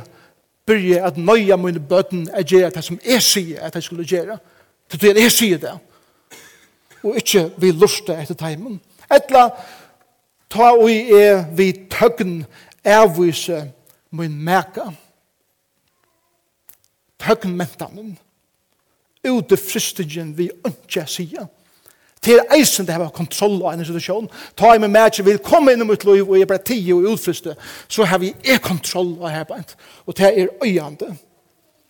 begynner 0.66 1.06
at 1.06 1.18
nøya 1.18 1.58
mine 1.62 1.80
bøten 1.80 2.30
er 2.34 2.44
gjøre 2.48 2.72
det 2.74 2.84
som 2.84 3.00
jeg 3.06 3.22
sier 3.22 3.62
at 3.62 3.76
jeg 3.76 3.84
skulle 3.84 4.08
gjøre. 4.08 4.38
Det 4.92 5.14
jeg 5.18 5.32
sier 5.32 5.58
det. 5.62 5.74
Og 7.04 7.18
ikke 7.18 7.52
vi 7.58 7.72
luste 7.72 8.16
etter 8.18 8.38
teimen. 8.40 8.80
Et 9.12 9.20
Etla, 9.22 9.50
ta 10.50 10.72
i 10.90 11.12
er 11.14 11.44
vi 11.54 11.72
tøgn 11.92 12.46
avvise 12.86 13.72
min 14.12 14.38
meka. 14.44 14.90
Etla, 14.90 15.05
høgnmentanen, 17.24 18.18
ute 19.26 19.58
fristingen 19.58 20.34
vi 20.38 20.50
ønsker 20.66 21.06
sida. 21.10 21.48
Til 22.26 22.42
eisen 22.56 22.88
det 22.88 22.96
har 22.98 23.12
kontroll 23.14 23.60
av 23.62 23.76
en 23.76 23.86
situasjon. 23.86 24.28
Ta 24.58 24.74
i 24.74 24.80
meg 24.82 24.90
med 24.90 25.12
ikke 25.12 25.28
vil 25.28 25.44
komme 25.46 25.76
inn 25.76 25.84
i 25.84 25.86
mitt 25.86 26.08
liv 26.08 26.26
og 26.26 26.40
jeg 26.40 26.50
bare 26.50 26.64
tid 26.66 26.90
og 26.96 27.12
utfriste, 27.12 27.54
så 27.88 28.08
har 28.10 28.22
vi 28.24 28.34
e 28.42 28.58
kontroll 28.58 29.14
av 29.22 29.30
her 29.30 29.46
beint. 29.50 29.76
Og 30.08 30.18
det 30.18 30.32
er 30.32 30.54
øyende. 30.64 31.12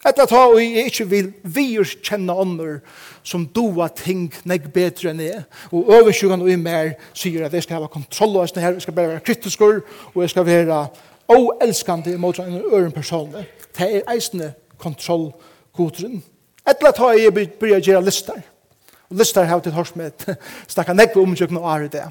Etter 0.05 0.27
at 0.27 0.59
jeg 0.59 0.85
ikke 0.85 1.05
vil 1.09 1.31
vi 1.43 1.65
kjenne 2.03 2.33
ånder 2.33 2.75
som 3.23 3.47
doa 3.47 3.87
ting 3.87 4.27
nek 4.45 4.67
bedre 4.73 5.13
enn 5.13 5.23
jeg. 5.23 5.45
Og 5.71 5.87
oversjugan 5.97 6.43
og 6.43 6.51
i 6.51 6.59
mer 6.59 6.91
sier 7.13 7.47
at 7.47 7.53
jeg 7.53 7.65
skal 7.65 7.81
ha 7.81 7.89
kontroll 7.89 8.37
av 8.43 8.51
her, 8.59 8.75
jeg 8.75 8.85
skal 8.85 8.97
bare 8.97 9.15
være 9.15 9.25
kritisk 9.25 9.61
og 9.61 10.21
jeg 10.21 10.29
skal 10.29 10.45
være 10.45 10.83
oelskande 11.31 12.17
mot 12.21 12.37
en 12.39 12.61
øren 12.61 12.91
person. 12.91 13.33
Det 13.77 13.87
er 13.87 14.13
eisende 14.13 14.53
kontrollkodren. 14.77 16.23
Etla 16.67 16.91
ta 16.91 17.13
i 17.13 17.29
byrja 17.29 17.79
gjerra 17.79 18.03
listar. 18.05 18.41
Og 19.09 19.17
listar 19.17 19.45
har 19.45 19.59
til 19.59 19.73
hørs 19.75 19.95
med 19.95 20.11
snakka 20.73 20.93
nekve 20.93 21.21
omkjøkken 21.21 21.59
og 21.61 21.67
are 21.71 21.89
det. 21.91 22.05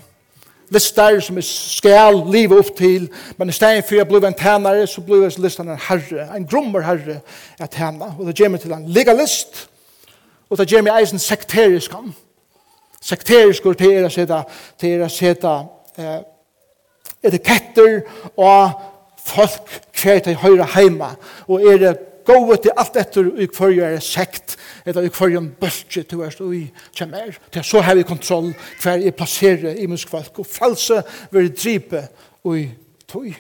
Listar 0.73 1.19
som 1.21 1.37
er 1.39 1.45
skal 1.45 2.23
livet 2.33 2.59
opp 2.59 2.71
til, 2.79 3.09
men 3.37 3.49
i 3.49 3.53
stedet 3.53 3.85
for 3.85 3.99
jeg 3.99 4.09
blir 4.09 4.25
en 4.27 4.35
tænare, 4.35 4.87
så 4.87 5.03
blir 5.05 5.29
listan 5.39 5.69
en 5.69 5.81
herre, 5.89 6.29
en 6.37 6.47
grommer 6.47 6.81
herre 6.87 7.21
er 7.61 7.67
tæna. 7.67 8.15
Og 8.19 8.27
det 8.27 8.37
gjør 8.39 8.55
meg 8.55 8.61
til 8.61 8.73
en 8.73 8.89
legalist, 8.89 9.69
og 10.51 10.59
det 10.59 10.69
gjør 10.71 10.87
meg 10.87 11.03
eisen 11.03 11.19
sekterisk 11.19 11.93
han. 11.93 12.15
Sekterisk 13.05 13.63
går 13.63 13.77
til 13.77 14.07
å 14.07 14.13
sette, 14.13 14.41
til 14.81 15.03
å 15.05 15.11
sette 15.13 15.53
eh, 16.01 16.23
etiketter 17.25 18.01
og 18.37 18.81
folk 19.25 19.69
kvært 19.93 20.29
til 20.29 20.41
høyre 20.41 20.67
heima, 20.77 21.15
og 21.49 21.65
er 21.69 21.81
det 21.83 21.95
gået 22.27 22.65
til 22.65 22.75
alt 22.77 22.97
etter 23.01 23.31
i 23.41 23.49
hverje 23.49 23.95
er 23.97 24.05
sekt, 24.05 24.57
eller 24.87 25.07
i 25.07 25.13
hverje 25.13 25.41
en 25.41 25.51
bølge 25.61 26.03
til 26.03 26.21
hvert 26.21 26.41
i 26.41 26.67
kjemmer. 26.97 27.39
Til 27.53 27.65
så 27.65 27.83
har 27.85 27.99
vi 27.99 28.07
kontroll 28.09 28.53
hver 28.83 29.03
jeg 29.05 29.17
plasserer 29.17 29.81
i 29.81 29.89
muskvalk, 29.91 30.39
og 30.39 30.47
false 30.47 31.03
vil 31.31 31.53
dripe 31.55 32.07
i 32.55 32.69
tog. 33.09 33.33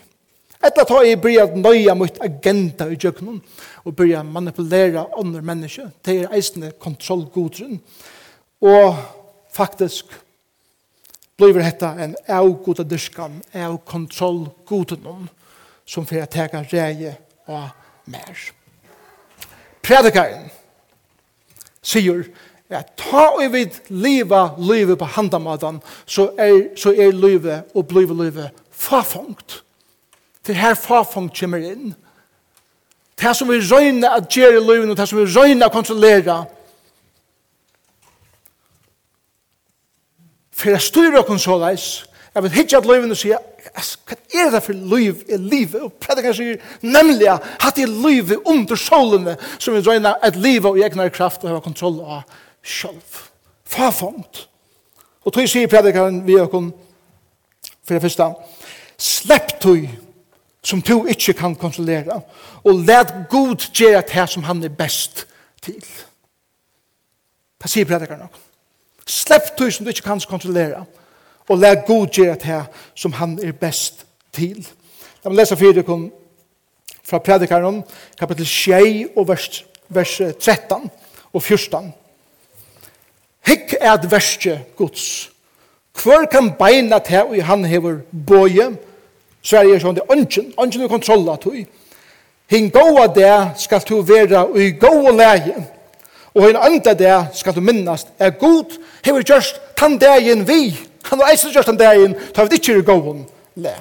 Etter 0.64 0.86
tar 0.88 1.04
jeg 1.04 1.20
bryr 1.20 1.42
at 1.42 1.56
nøya 1.60 1.92
mot 1.94 2.18
agenda 2.24 2.88
i 2.88 2.96
djøkkenen, 2.96 3.42
og 3.84 3.96
bryr 3.96 4.20
at 4.20 4.26
manipulere 4.26 5.06
andre 5.18 5.42
mennesker. 5.42 5.90
Det 6.04 6.22
er 6.22 6.32
eisende 6.32 6.72
kontrollgodren, 6.80 7.80
Og 8.64 8.96
faktisk 9.52 10.14
blir 11.36 11.58
dette 11.58 11.88
en 12.00 12.14
avgoda 12.30 12.84
dyrskan, 12.88 13.42
av 13.52 13.76
kontrollgodren, 13.84 15.28
som 15.84 16.06
får 16.06 16.22
jeg 16.22 16.32
tega 16.32 16.62
reie 16.72 17.16
og 17.50 17.66
mer 18.08 18.44
predikaren 19.84 20.48
sier 21.84 22.24
at 22.74 22.94
ta 22.98 23.28
og 23.36 23.52
vid 23.52 23.76
liva 23.92 24.48
livet 24.58 24.98
på 24.98 25.08
handamadan 25.16 25.82
så 26.06 26.30
er, 26.38 26.72
så 26.76 26.90
er 26.90 27.12
livet 27.12 27.76
og 27.76 27.86
blive 27.88 28.16
livet 28.24 28.50
fafongt 28.70 29.60
Det 30.46 30.56
her 30.56 30.74
fafongt 30.74 31.38
kommer 31.40 31.62
inn. 31.64 31.94
Det 33.16 33.30
som 33.36 33.48
vi 33.48 33.62
røyner 33.64 34.10
at 34.12 34.28
gjøre 34.28 34.58
i 34.58 34.64
livet 34.64 34.90
og 34.90 34.96
det 34.96 35.06
som 35.08 35.18
vi 35.18 35.24
røyner 35.24 35.66
at 35.66 35.72
kontrollere 35.72 36.44
for 40.52 40.70
jeg 40.70 40.80
styrer 40.80 41.18
okken 41.18 41.38
så 41.38 41.56
leis 41.58 41.86
Jeg 42.34 42.42
vil 42.42 42.50
hitje 42.50 42.78
at 42.78 42.86
løyven 42.86 43.14
og 43.14 43.18
sier, 43.18 43.42
hva 43.74 44.16
er 44.34 44.48
det 44.50 44.60
for 44.64 44.74
løyv 44.74 45.20
i 45.30 45.36
livet? 45.38 45.84
Og 45.86 45.92
predikeren 46.02 46.34
sier, 46.34 46.62
nemlig 46.82 47.28
at 47.30 47.76
det 47.76 47.84
er 47.86 47.92
løyv 47.92 48.32
under 48.42 48.78
solene 48.78 49.36
som 49.58 49.76
vi 49.76 49.82
drøyner 49.84 50.18
et 50.26 50.38
liv 50.42 50.66
og 50.66 50.80
egnar 50.82 51.12
kraft 51.14 51.44
og 51.44 51.52
har 51.52 51.62
kontroll 51.62 52.00
av 52.02 52.24
sjølv. 52.64 53.20
Farfond. 53.70 54.42
Og 55.24 55.32
tog 55.32 55.46
sier 55.48 55.70
predikeren 55.70 56.24
vi 56.26 56.34
og 56.40 56.50
kun, 56.50 56.72
for 57.86 57.94
det 57.94 58.02
første, 58.02 58.26
slepp 58.98 59.54
tog 59.62 59.86
som 60.64 60.82
du 60.82 61.06
ikke 61.12 61.36
kan 61.38 61.54
kontrollere 61.54 62.18
og 62.64 62.82
let 62.88 63.14
god 63.30 63.68
gjøre 63.70 64.02
det 64.10 64.26
som 64.32 64.42
han 64.48 64.64
er 64.64 64.74
best 64.74 65.26
til. 65.62 65.78
Det 67.62 67.70
sier 67.70 67.88
predikeren 67.88 68.26
nok. 68.26 68.42
Slepp 69.06 69.54
tog 69.58 69.72
som 69.72 69.86
du 69.86 69.94
ikke 69.94 70.08
kan 70.08 70.20
kontrollere 70.28 70.82
og 70.82 71.03
og 71.48 71.58
lær 71.58 71.84
god 71.86 72.06
gjøre 72.06 72.38
det 72.40 72.60
som 72.94 73.12
han 73.12 73.38
er 73.42 73.52
best 73.52 74.06
til. 74.32 74.66
Da 75.24 75.28
vi 75.28 75.36
leser 75.36 75.56
fire 75.56 75.82
kun 75.82 76.08
fra 77.04 77.18
predikaren, 77.18 77.82
kapitel 78.18 78.46
6 78.46 79.12
og 79.16 79.28
vers, 79.28 79.64
vers 79.88 80.16
13 80.40 80.90
og 81.32 81.42
14. 81.42 81.92
Hikk 83.46 83.76
er 83.80 83.92
et 83.92 84.10
verste 84.10 84.60
gods. 84.76 85.30
Hvor 86.02 86.24
kan 86.30 86.52
beina 86.58 86.98
til 86.98 87.28
og 87.28 87.44
han 87.44 87.64
hever 87.64 88.00
bøye? 88.26 88.72
så 89.44 89.60
er 89.60 89.68
det 89.68 89.82
sånn 89.82 89.98
det 89.98 90.06
ønsken, 90.12 90.52
ønsken 90.60 90.86
er 90.86 90.90
kontrolla 90.90 91.36
til. 91.42 91.64
Hinn 92.50 92.70
gåa 92.72 93.06
det 93.12 93.34
skal 93.60 93.84
du 93.88 93.98
være 94.04 94.46
og 94.46 94.58
i 94.60 94.70
gåa 94.80 95.12
leie, 95.16 95.56
og 96.34 96.46
hinn 96.46 96.58
andre 96.58 96.94
det 96.98 97.14
skal 97.36 97.56
du 97.56 97.60
minnast 97.64 98.10
er 98.18 98.34
god, 98.40 98.72
hever 99.04 99.24
just 99.28 99.60
tann 99.76 99.98
dagen 100.00 100.46
vi, 100.48 100.72
Han 101.10 101.20
har 101.20 101.32
eisen 101.32 101.52
gjort 101.52 101.66
den 101.66 101.78
dagen, 101.80 102.16
ta 102.34 102.44
vi 102.44 102.58
ikke 102.58 102.78
i 102.78 102.86
gåen, 102.86 103.24
le. 103.56 103.74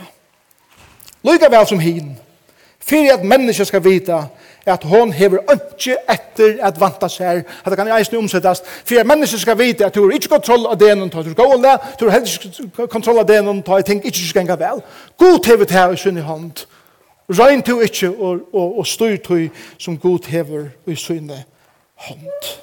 Lyga 1.24 1.50
vel 1.50 1.68
som 1.68 1.80
hin, 1.80 2.16
fyrir 2.84 3.14
at 3.14 3.24
mennesker 3.24 3.68
skal 3.68 3.84
vita 3.84 4.26
at 4.66 4.84
hon 4.88 5.12
hever 5.12 5.42
ønske 5.52 5.96
etter 6.10 6.60
at 6.64 6.78
vanta 6.80 7.10
seg, 7.12 7.44
at 7.44 7.72
det 7.72 7.78
kan 7.80 7.90
eisen 7.98 8.18
omsettast, 8.18 8.68
for 8.86 9.00
at 9.00 9.08
mennesker 9.08 9.40
skal 9.40 9.58
vite 9.60 9.86
at 9.86 9.96
du 9.96 10.06
har 10.06 10.16
ikke 10.16 10.32
kontroll 10.38 10.68
av 10.72 10.78
denen, 10.80 11.10
tar 11.12 11.24
du 11.28 11.34
gåen 11.36 11.64
le, 11.64 11.74
du 12.00 12.06
har 12.08 12.20
helst 12.20 12.48
ikke 12.48 12.88
kontroll 12.88 13.20
av 13.20 13.28
denen, 13.28 13.64
tar 13.64 13.82
jeg 13.82 13.90
ting 13.92 14.06
ikke 14.06 14.28
skal 14.30 14.46
enga 14.46 14.60
vel. 14.60 14.80
God 15.20 15.48
hever 15.48 15.68
til 15.68 15.78
her 15.78 15.96
i 15.96 16.00
sin 16.00 16.22
hånd, 16.24 16.66
Røyn 17.30 17.62
to 17.64 17.80
ikke 17.82 18.10
og, 18.12 18.40
og, 18.54 18.78
og 18.78 18.88
styr 18.88 19.16
to 19.24 19.38
som 19.80 19.98
god 19.98 20.28
hever 20.28 20.68
i 20.88 20.96
sinne 20.96 21.44
hånd. 21.96 22.63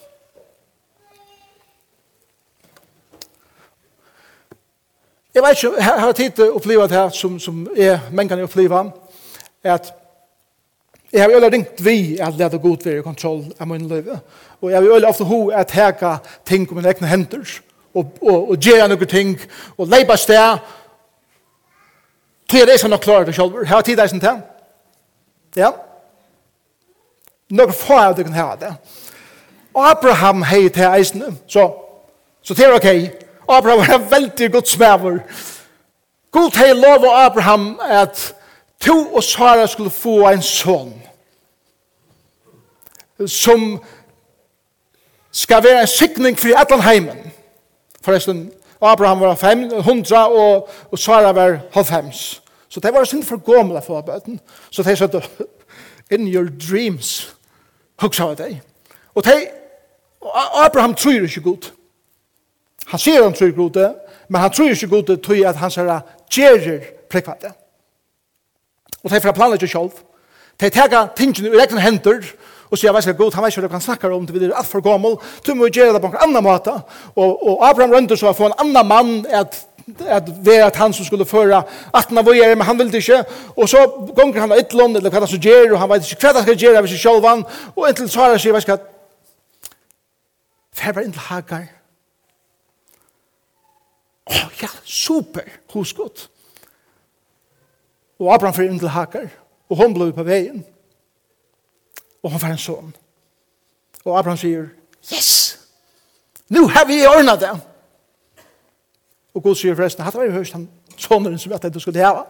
Jeg 5.41 5.49
vet 5.49 5.63
ikke, 5.63 5.77
jeg 5.77 6.01
har 6.01 6.13
tid 6.13 6.31
til 6.37 6.51
å 6.51 6.57
oppleve 6.59 6.87
det 6.89 6.97
her, 6.99 7.13
som, 7.17 7.39
som 7.41 7.61
jeg, 7.73 7.95
menn 8.13 8.33
å 8.35 8.45
oppleve, 8.45 8.81
at 9.65 9.87
jeg 11.13 11.23
har 11.23 11.33
øyelig 11.33 11.49
ringt 11.55 11.81
vi 11.81 12.19
at 12.21 12.35
lete 12.37 12.59
god 12.61 12.85
være 12.85 13.01
i 13.01 13.05
kontroll 13.07 13.39
av 13.57 13.71
min 13.71 13.87
liv. 13.89 14.11
Og 14.61 14.69
jeg 14.69 14.77
har 14.77 14.89
øyelig 14.89 15.09
ofte 15.09 15.25
ho 15.25 15.39
at 15.49 15.73
heka 15.73 16.11
ting 16.45 16.67
om 16.69 16.77
mine 16.77 16.93
egne 16.93 17.09
hender, 17.09 17.55
og, 17.95 18.19
og, 18.21 18.51
og 18.51 18.61
gjøre 18.61 18.91
noen 18.93 19.09
ting, 19.09 19.33
og 19.79 19.89
leipa 19.89 20.19
sted, 20.21 20.61
til 22.51 22.75
jeg 22.75 22.85
skal 22.85 22.93
nok 22.93 23.07
klare 23.09 23.31
det 23.31 23.35
selv. 23.35 23.57
Her 23.65 23.75
har 23.75 23.89
tid 23.89 24.05
eisen 24.05 24.21
til. 24.21 24.45
Ja. 25.57 25.73
Noen 27.49 27.73
få 27.73 27.97
av 27.97 28.13
dere 28.19 28.29
kan 28.29 28.39
ha 28.43 28.61
det. 28.61 28.75
Og 29.73 29.89
Abraham 29.89 30.45
hei 30.53 30.67
til 30.69 30.85
eisen, 30.93 31.41
så, 31.49 31.71
så 32.43 32.55
det 32.55 32.69
er 32.69 32.77
okej. 32.77 33.05
Okay. 33.09 33.30
Abraham 33.51 33.79
var 33.79 33.95
en 33.95 34.11
veldig 34.11 34.53
god 34.53 34.67
smaver. 34.67 35.19
God 36.31 36.57
hei 36.57 36.73
lov 36.73 37.05
av 37.05 37.25
Abraham 37.27 37.81
at 37.83 38.35
to 38.81 39.15
og 39.15 39.23
Sara 39.25 39.67
skulle 39.67 39.91
få 39.91 40.29
en 40.29 40.43
son 40.43 40.95
som 43.27 43.79
skal 45.33 45.65
være 45.65 45.81
en 45.81 45.87
sikning 45.87 46.39
for 46.39 46.49
Atlan 46.57 46.81
heimen. 46.81 47.33
Forresten, 48.03 48.53
Abraham 48.81 49.21
var 49.21 49.35
fem, 49.35 49.83
hundra, 49.83 50.33
og, 50.33 50.69
og 50.91 50.99
Sara 50.99 51.33
var 51.33 51.59
halvfems. 51.73 52.43
Så 52.69 52.81
det 52.81 52.95
var 52.95 53.05
sin 53.05 53.25
for 53.25 53.37
gamle 53.37 53.83
for 53.87 54.01
bøten. 54.01 54.41
Så 54.71 54.83
de 54.83 54.97
sa, 54.97 55.09
in 56.11 56.35
your 56.35 56.49
dreams, 56.71 57.37
hugsa 58.01 58.25
av 58.25 58.37
deg. 58.37 58.61
Og 59.15 59.25
de, 59.25 59.35
Abraham 60.65 60.95
tror 60.95 61.27
ikke 61.27 61.41
godt. 61.41 61.73
Han 62.91 62.99
sier 62.99 63.23
han 63.23 63.35
tror 63.37 63.57
gode, 63.57 63.89
men 64.29 64.41
han 64.41 64.53
tror 64.55 64.71
ikke 64.71 64.91
gode 64.91 65.17
til 65.17 65.45
at 65.47 65.59
han 65.59 65.71
sier 65.71 66.01
gjerer 66.31 66.85
prikva 67.11 67.35
det. 67.43 67.53
Og 69.03 69.11
de 69.11 69.21
fra 69.21 69.33
planer 69.33 69.59
ikke 69.59 69.69
selv. 69.71 70.03
De 70.61 70.71
tega 70.71 71.07
tingene 71.17 71.55
i 71.55 71.63
egne 71.63 71.81
hender, 71.81 72.21
og 72.71 72.79
sier, 72.79 72.91
jeg 72.91 72.95
vet 72.95 73.07
ikke 73.09 73.23
god, 73.25 73.35
han 73.35 73.45
vet 73.45 73.57
ikke 73.57 73.67
hva 73.67 73.79
han 73.79 73.83
snakker 73.83 74.13
om, 74.15 74.27
det 74.27 74.43
er 74.47 74.53
alt 74.55 74.69
for 74.69 74.85
gammel, 74.85 75.17
du 75.47 75.55
må 75.59 75.67
gjøre 75.67 75.97
det 75.97 76.03
på 76.03 76.11
en 76.13 76.21
annen 76.23 76.45
måte. 76.45 76.75
Og, 77.17 77.49
og 77.49 77.65
Abraham 77.67 77.97
rønte 77.97 78.19
så 78.19 78.31
å 78.31 78.37
få 78.37 78.51
en 78.51 78.61
annan 78.63 78.87
mann, 78.87 79.11
at, 79.27 79.59
at 80.07 80.31
det 80.45 80.61
at 80.63 80.79
han 80.79 80.95
som 80.95 81.07
skulle 81.07 81.27
føre 81.27 81.65
18 81.91 82.21
av 82.21 82.29
vågjere, 82.29 82.55
men 82.55 82.69
han 82.69 82.79
ville 82.79 83.03
ikke. 83.03 83.25
Og 83.57 83.67
så 83.73 83.83
gonger 84.15 84.45
han 84.45 84.55
av 84.55 84.63
et 84.63 84.77
land, 84.79 85.01
eller 85.01 85.11
hva 85.11 85.25
han 85.25 85.33
så 85.33 85.41
gjør, 85.43 85.73
og 85.73 85.83
han 85.83 85.93
vet 85.95 86.13
ikke 86.13 86.29
hva 86.29 86.37
han 86.39 86.47
skal 86.47 86.63
gjøre, 86.67 86.85
hvis 86.87 86.95
han 86.95 87.05
selv 87.09 87.27
vann. 87.27 87.45
Og 87.75 87.89
inntil 87.89 88.13
Sara 88.13 88.39
sier, 88.39 88.55
vet 88.55 88.69
ikke 88.69 88.79
hva, 88.79 89.75
fer 90.79 90.95
bare 90.95 91.09
inntil 91.09 91.27
Hagar, 91.27 91.67
Åh, 94.31 94.45
oh, 94.47 94.63
ja, 94.63 94.69
super, 94.85 95.43
hos 95.73 95.93
godt. 95.95 96.31
Og 98.19 98.35
Abraham 98.35 98.55
fyrir 98.55 98.71
inn 98.71 98.79
til 98.79 98.93
Hakar, 98.93 99.29
og 99.69 99.77
hon 99.77 99.95
blei 99.95 100.13
på 100.13 100.23
veien. 100.27 100.65
Og 102.23 102.31
hon 102.31 102.41
fyrir 102.41 102.55
en 102.55 102.63
son. 102.63 102.93
Og 104.05 104.19
Abraham 104.19 104.39
sier, 104.39 104.69
yes, 105.13 105.59
nu 106.49 106.69
har 106.69 106.87
vi 106.87 107.03
ordna 107.07 107.37
det. 107.41 107.53
Og 109.35 109.43
Gud 109.43 109.55
sier 109.55 109.77
forresten, 109.79 110.05
hatt 110.05 110.19
var 110.19 110.27
jo 110.27 110.35
høyst 110.35 110.57
han 110.57 110.69
sonen 111.01 111.39
som 111.39 111.53
jeg 111.53 111.63
tenkte 111.63 111.81
skulle 111.81 112.05
hava. 112.05 112.27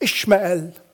Ishmael, 0.00 0.68
Ishmael, 0.68 0.89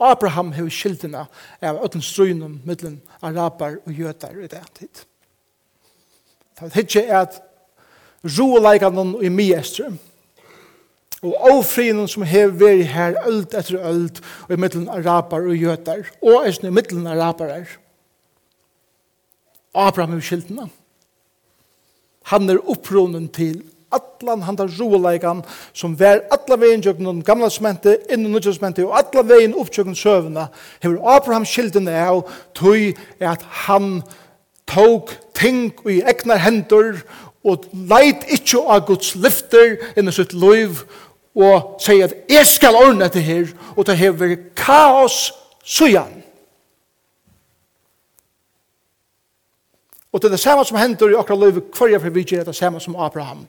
Abraham 0.00 0.52
hevur 0.56 0.72
skildina 0.72 1.26
av 1.60 1.80
öllum 1.84 2.02
strøynum 2.04 2.60
millum 2.64 3.00
arabar 3.22 3.78
og 3.84 3.92
jøtar 3.92 4.38
i 4.40 4.48
det 4.48 4.62
tid. 4.78 5.04
Det 6.60 6.70
er 6.70 6.84
ikke 6.84 7.04
at 7.20 7.40
roleikanum 8.24 9.16
i 9.24 9.28
miestrum 9.32 9.98
og 11.20 11.36
avfrinen 11.50 12.08
som 12.08 12.24
hever 12.24 12.56
vært 12.60 12.92
her 12.94 13.16
øld 13.28 13.54
etter 13.56 13.76
øld 13.76 14.20
og 14.48 14.52
i 14.54 14.60
middelen 14.60 14.88
araber 14.88 15.48
og 15.48 15.56
jøter 15.56 16.08
og 16.24 16.48
i 16.48 16.72
middelen 16.72 17.06
araber 17.06 17.52
er 17.58 17.76
Abraham 19.74 20.16
er 20.16 20.24
skiltene 20.24 20.68
han 22.30 22.50
er 22.50 22.60
oppronen 22.68 23.28
til 23.28 23.62
allan 23.90 24.42
handa 24.42 24.66
roleikan 24.78 25.42
som 25.72 25.96
vær 25.98 26.22
alla 26.30 26.56
vegin 26.56 26.82
jöknum 26.84 27.22
gamla 27.26 27.50
smente 27.50 27.96
inn 28.10 28.26
í 28.26 28.30
nýja 28.30 28.54
smente 28.54 28.84
og 28.86 28.94
alla 28.98 29.24
vegin 29.26 29.56
upptjøkken 29.58 29.98
sövna 29.98 30.48
hevur 30.82 31.00
Abraham 31.16 31.46
skilden 31.48 31.88
av 31.88 32.22
tøy 32.54 32.94
at 33.20 33.42
han 33.66 34.02
tók 34.70 35.16
ting 35.34 35.72
i 35.88 36.00
egnar 36.06 36.42
hendur 36.44 37.02
og 37.44 37.66
leit 37.72 38.26
ikkje 38.28 38.62
av 38.68 38.86
Guds 38.86 39.14
lyfter 39.16 39.78
inn 39.96 40.08
i 40.08 40.14
sitt 40.14 40.34
liv 40.36 40.84
og 41.34 41.76
sier 41.82 42.08
at 42.08 42.30
jeg 42.30 42.46
skal 42.46 42.78
ordne 42.78 43.06
dette 43.06 43.22
her 43.24 43.50
og 43.76 43.86
det 43.88 43.98
hever 43.98 44.36
kaos 44.58 45.30
sujan 45.64 46.20
og 50.10 50.22
det 50.22 50.28
er 50.28 50.34
det 50.34 50.42
samme 50.42 50.64
som 50.66 50.78
hender 50.78 51.12
i 51.12 51.18
akkurat 51.18 51.44
liv 51.46 51.62
hver 51.76 51.92
jeg 51.94 52.00
for 52.00 52.10
vi 52.10 52.24
det 52.24 52.56
samme 52.56 52.80
som 52.80 52.96
Abraham 52.96 53.46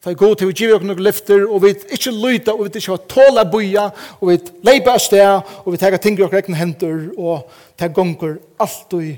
Ta 0.00 0.12
god 0.12 0.36
til 0.36 0.48
vi 0.48 0.52
giver 0.56 0.78
okkur 0.78 0.88
noen 0.88 1.02
lyfter, 1.04 1.42
og 1.44 1.60
vi 1.62 1.74
ikke 1.92 2.12
lyta, 2.14 2.54
og 2.54 2.64
vi 2.64 2.70
ikke 2.80 2.94
har 2.94 3.02
tåla 3.10 3.44
boja, 3.44 3.90
og 4.20 4.30
vi 4.30 4.38
leipa 4.64 4.94
av 4.96 5.02
sted, 5.04 5.50
og 5.60 5.74
vi 5.74 5.80
tega 5.80 6.00
ting 6.00 6.16
i 6.16 6.24
okkur 6.24 6.40
egna 6.40 6.56
hendur, 6.56 7.02
og 7.20 7.50
ta 7.76 7.90
gonger 7.92 8.38
alt 8.60 8.96
og 8.96 9.10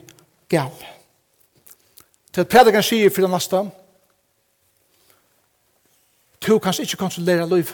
gav. 0.51 0.83
Til 2.33 2.43
at 2.43 2.51
predikan 2.51 2.83
sier 2.83 3.15
fyrir 3.15 3.31
nasta, 3.31 3.63
tu 6.43 6.59
kan 6.59 6.75
ikke 6.83 6.99
kontrollera 6.99 7.47
liv. 7.47 7.71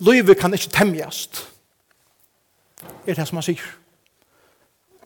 Livet 0.00 0.38
kan 0.38 0.52
ikke 0.52 0.72
temjast. 0.72 1.44
Er 3.06 3.14
det 3.14 3.28
som 3.28 3.36
han 3.36 3.44
sier. 3.44 3.66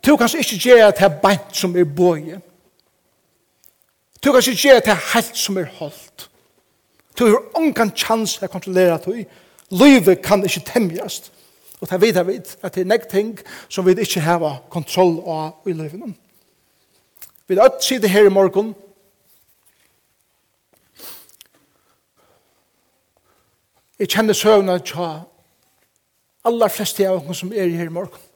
Tu 0.02 0.16
kan 0.16 0.30
ikke 0.38 0.58
gjøre 0.62 0.92
det 0.94 1.10
beint 1.22 1.50
som 1.56 1.74
er 1.76 1.84
boje. 1.84 2.38
Du 4.28 4.32
kan 4.32 4.42
ikke 4.44 4.68
gjøre 4.68 4.80
det 4.84 4.94
helt 5.14 5.36
som 5.36 5.56
er 5.56 5.64
holdt. 5.64 6.30
Du 7.18 7.24
har 7.24 7.60
ingen 7.60 7.92
chans 7.96 8.34
til 8.36 8.44
å 8.44 8.50
kontrollere 8.52 8.98
det. 9.06 9.22
Livet 9.72 10.20
kan 10.20 10.44
ikke 10.44 10.60
temjast. 10.68 11.30
Og 11.80 11.88
det 11.88 12.00
vet 12.02 12.18
vi 12.26 12.34
at 12.36 12.74
det 12.74 12.82
er 12.82 12.90
nek 12.90 13.06
ting 13.08 13.30
som 13.72 13.86
vi 13.86 13.94
ikke 13.96 14.20
har 14.20 14.58
kontroll 14.68 15.16
av 15.24 15.64
i 15.64 15.72
livet. 15.72 16.12
Vi 17.48 17.56
har 17.56 17.70
alt 17.70 17.80
sitte 17.80 18.08
her 18.12 18.28
i 18.28 18.34
morgen. 18.34 18.74
Jeg 23.98 24.12
kjenner 24.12 24.36
søvnene 24.36 24.78
til 24.84 25.08
aller 26.44 26.76
fleste 26.76 27.08
av 27.08 27.24
oss 27.24 27.40
som 27.40 27.56
er 27.56 27.72
her 27.72 27.88
i 27.88 27.96
morgen. 27.96 28.28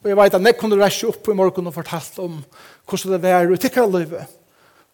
Og 0.00 0.08
jeg 0.08 0.16
vet 0.16 0.34
at 0.38 0.46
nek 0.46 0.56
kunne 0.56 0.78
reise 0.80 1.08
opp 1.10 1.26
i 1.28 1.34
morgen 1.36 1.66
og 1.66 1.74
fortalt 1.74 2.22
om 2.22 2.38
hvordan 2.90 3.14
det 3.16 3.22
var 3.22 3.52
i 3.54 3.60
tikkere 3.60 3.92
livet. 3.98 4.36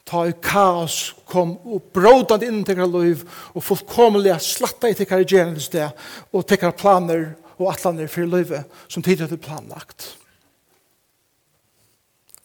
Ta 0.06 0.22
i 0.28 0.34
kaos 0.42 1.14
kom 1.26 1.56
og 1.66 1.88
brådant 1.94 2.44
inn 2.46 2.60
i 2.60 2.66
tikkere 2.66 2.86
liv 2.92 3.24
og 3.54 3.64
fullkomelig 3.64 4.36
slatta 4.44 4.90
i 4.90 4.94
tikkara 4.94 5.26
gjerne 5.26 5.62
sted, 5.62 5.90
og 6.30 6.46
tikkere 6.46 6.76
planer 6.76 7.32
og 7.56 7.72
atlaner 7.72 8.10
for 8.12 8.28
livet 8.28 8.68
som 8.88 9.02
tidligere 9.02 9.34
er 9.34 9.42
planlagt. 9.42 10.12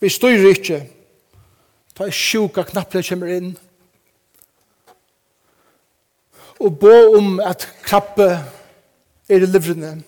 Vi 0.01 0.09
styrer 0.09 0.49
ikke. 0.55 0.79
Ta 1.93 2.07
i 2.07 2.15
sjuka 2.15 2.63
knapplega 2.65 3.05
kommer 3.11 3.35
inn. 3.35 3.51
Og 6.61 6.79
bo 6.81 7.17
om 7.17 7.35
at 7.43 7.67
krappe 7.85 8.29
er 9.29 9.43
i 9.43 9.49
livrene. 9.49 9.99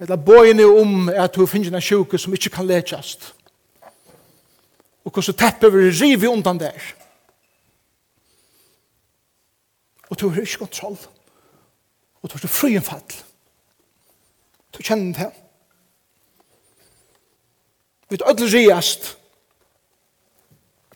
Eller 0.00 0.16
bo 0.20 0.40
inn 0.44 0.62
om 0.64 1.08
at 1.08 1.36
du 1.36 1.44
finner 1.46 1.76
en 1.76 1.84
sjuke 1.84 2.18
som 2.20 2.32
ikke 2.36 2.52
kan 2.56 2.68
lekjast 2.68 3.32
og 5.04 5.12
hvordan 5.12 5.36
teppet 5.38 5.72
vil 5.72 5.92
rive 6.00 6.30
undan 6.30 6.60
der. 6.60 6.92
Og 10.08 10.20
du 10.20 10.28
har 10.28 10.40
ikke 10.40 10.58
kontroll. 10.58 10.98
Og 12.22 12.32
du 12.32 12.38
har 12.38 12.48
fri 12.48 12.76
en 12.76 12.82
fall. 12.82 13.16
Du 14.72 14.82
kjenner 14.82 15.12
det. 15.18 15.30
Vi 18.10 18.16
tar 18.16 18.30
ødelig 18.30 18.52
riast. 18.54 19.16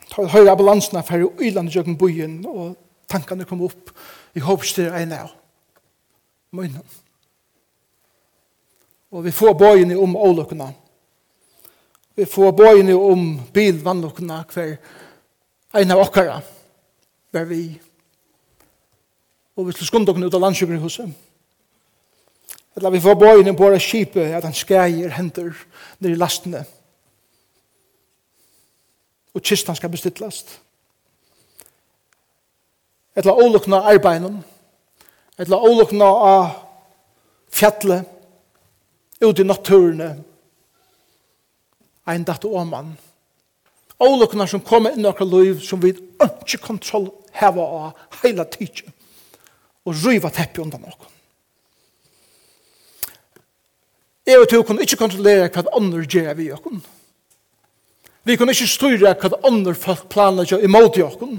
Ta 0.09 0.23
og 0.23 0.33
høyre 0.33 0.55
ambulansene 0.55 1.03
for 1.05 1.27
å 1.27 1.33
ylande 1.45 1.73
jøkken 1.75 1.99
byen, 2.01 2.41
og 2.49 2.77
tankene 3.11 3.45
kom 3.45 3.61
opp 3.67 3.93
i 4.37 4.41
håpstyr 4.41 4.95
en 4.97 5.13
av. 5.13 5.35
Møynen. 6.57 6.85
Og 9.13 9.25
vi 9.25 9.33
får 9.33 9.57
bøyene 9.59 9.99
om 10.01 10.17
åløkene. 10.17 10.69
Møynen 10.69 10.88
vi 12.19 12.27
får 12.27 12.55
bøyene 12.59 12.97
om 12.99 13.25
bilvannokene 13.55 14.43
hver 14.53 14.75
en 15.79 15.95
av 15.95 16.03
okkara 16.03 16.41
hver 17.31 17.49
vi 17.49 17.63
og 19.59 19.67
vi 19.67 19.75
skulle 19.75 19.91
skunde 19.91 20.13
okkene 20.13 20.27
ut 20.27 20.37
av 20.39 20.47
landsjukkene 20.47 20.83
hos 20.83 21.01
dem 21.03 21.15
eller 22.79 22.95
vi 22.95 23.03
får 23.03 23.19
bøyene 23.19 23.55
på 23.57 23.67
våre 23.67 23.83
skipet 23.83 24.35
at 24.39 24.47
han 24.47 24.55
skreier 24.55 25.11
henter 25.11 25.51
ned 25.99 26.13
i 26.13 26.19
lastene. 26.19 26.61
Og 29.35 29.43
kistan 29.43 29.75
skal 29.75 29.91
bestittlast 29.91 30.61
eller 33.19 33.35
ålokna 33.35 33.81
arbeidene. 33.91 34.45
Eller 35.39 35.65
olukkene 35.71 36.07
av 36.07 36.51
fjallet. 37.51 38.07
Ut 39.19 39.39
i 39.39 39.47
naturene 39.47 40.13
en 42.09 42.27
og 42.29 42.67
mann. 42.67 42.97
Ålokkene 44.01 44.47
som 44.47 44.61
kommer 44.61 44.95
inn 44.95 45.05
i 45.05 45.09
okra 45.09 45.27
liv 45.27 45.61
som 45.61 45.81
vi 45.83 45.91
ikke 46.23 46.61
kontroll 46.63 47.11
heva 47.35 47.63
av 47.63 48.23
heila 48.23 48.45
tidsje 48.45 48.87
og 49.89 49.97
ryva 50.05 50.31
teppet 50.31 50.63
undan 50.63 50.85
okra. 50.87 51.09
Jeg 54.29 54.39
og 54.39 54.49
to 54.51 54.63
kunne 54.63 54.85
ikke 54.85 55.01
kontrollere 55.01 55.49
hva 55.49 55.65
andre 55.77 56.05
gjør 56.05 56.35
vi 56.37 56.51
okra. 56.53 56.79
Vi 58.29 58.37
kunne 58.37 58.53
ikke 58.53 58.69
styre 58.69 59.15
hva 59.17 59.31
andre 59.49 59.75
folk 59.75 60.09
planlegger 60.13 60.63
imot 60.65 60.99
i 60.99 61.03
okra. 61.07 61.31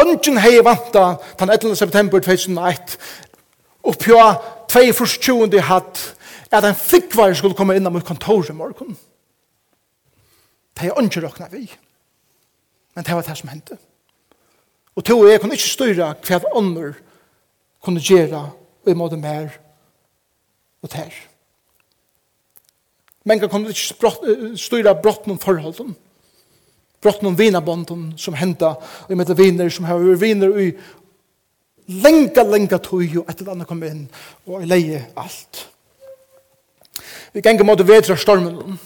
Ongen 0.00 0.38
hei 0.38 0.58
vanta 0.62 1.16
den 1.38 1.50
11. 1.50 1.76
september 1.78 2.20
2001 2.22 2.98
oppjå 3.86 4.18
2.20 4.70 5.60
hatt 5.66 6.02
at 6.50 6.66
en 6.66 6.74
fikkvar 6.74 7.32
skulle 7.34 7.56
komme 7.58 7.76
inn 7.78 7.86
av 7.86 7.94
mitt 7.94 8.06
kontor 8.06 8.46
i 8.50 8.54
morgen. 8.54 8.96
Det 10.80 10.88
er 10.88 11.02
ikke 11.02 11.20
råkna 11.26 11.48
vi. 11.52 11.66
Men 12.94 13.04
det 13.04 13.14
var 13.14 13.22
det 13.22 13.36
som 13.38 13.48
hendte. 13.48 13.76
Og 14.96 15.04
to 15.04 15.18
og 15.20 15.30
jeg 15.30 15.40
kunne 15.40 15.54
ikke 15.54 15.68
styre 15.68 16.14
hva 16.26 16.54
ånder 16.56 16.94
kunne 17.84 18.00
gjøre 18.00 18.40
og 18.84 18.90
i 18.90 18.96
måte 18.96 19.16
mer 19.16 19.52
og 20.82 20.90
ter. 20.90 21.12
Men 23.24 23.40
jeg 23.40 23.50
kunne 23.50 23.68
ikke 23.68 24.56
styre 24.56 24.96
brott 25.02 25.28
noen 25.28 25.40
forholden. 25.40 25.92
Brott 27.00 27.22
noen 27.22 27.38
vinabånden 27.38 28.14
som 28.18 28.36
hendte 28.36 28.72
og 28.72 29.12
i 29.12 29.18
måte 29.18 29.36
viner 29.36 29.68
som 29.72 29.84
har 29.88 30.00
vært 30.00 30.20
viner 30.20 30.56
i 30.60 30.70
lenga, 31.90 32.44
lenga 32.44 32.78
tog 32.78 33.04
og 33.04 33.28
etter 33.28 33.44
eller 33.44 33.58
annet 33.58 33.68
kom 33.68 33.84
inn 33.84 34.06
og 34.48 34.64
leie 34.68 35.04
alt. 35.20 35.66
Vi 37.32 37.44
ganger 37.44 37.68
måte 37.68 37.86
vedra 37.86 38.16
stormen 38.18 38.80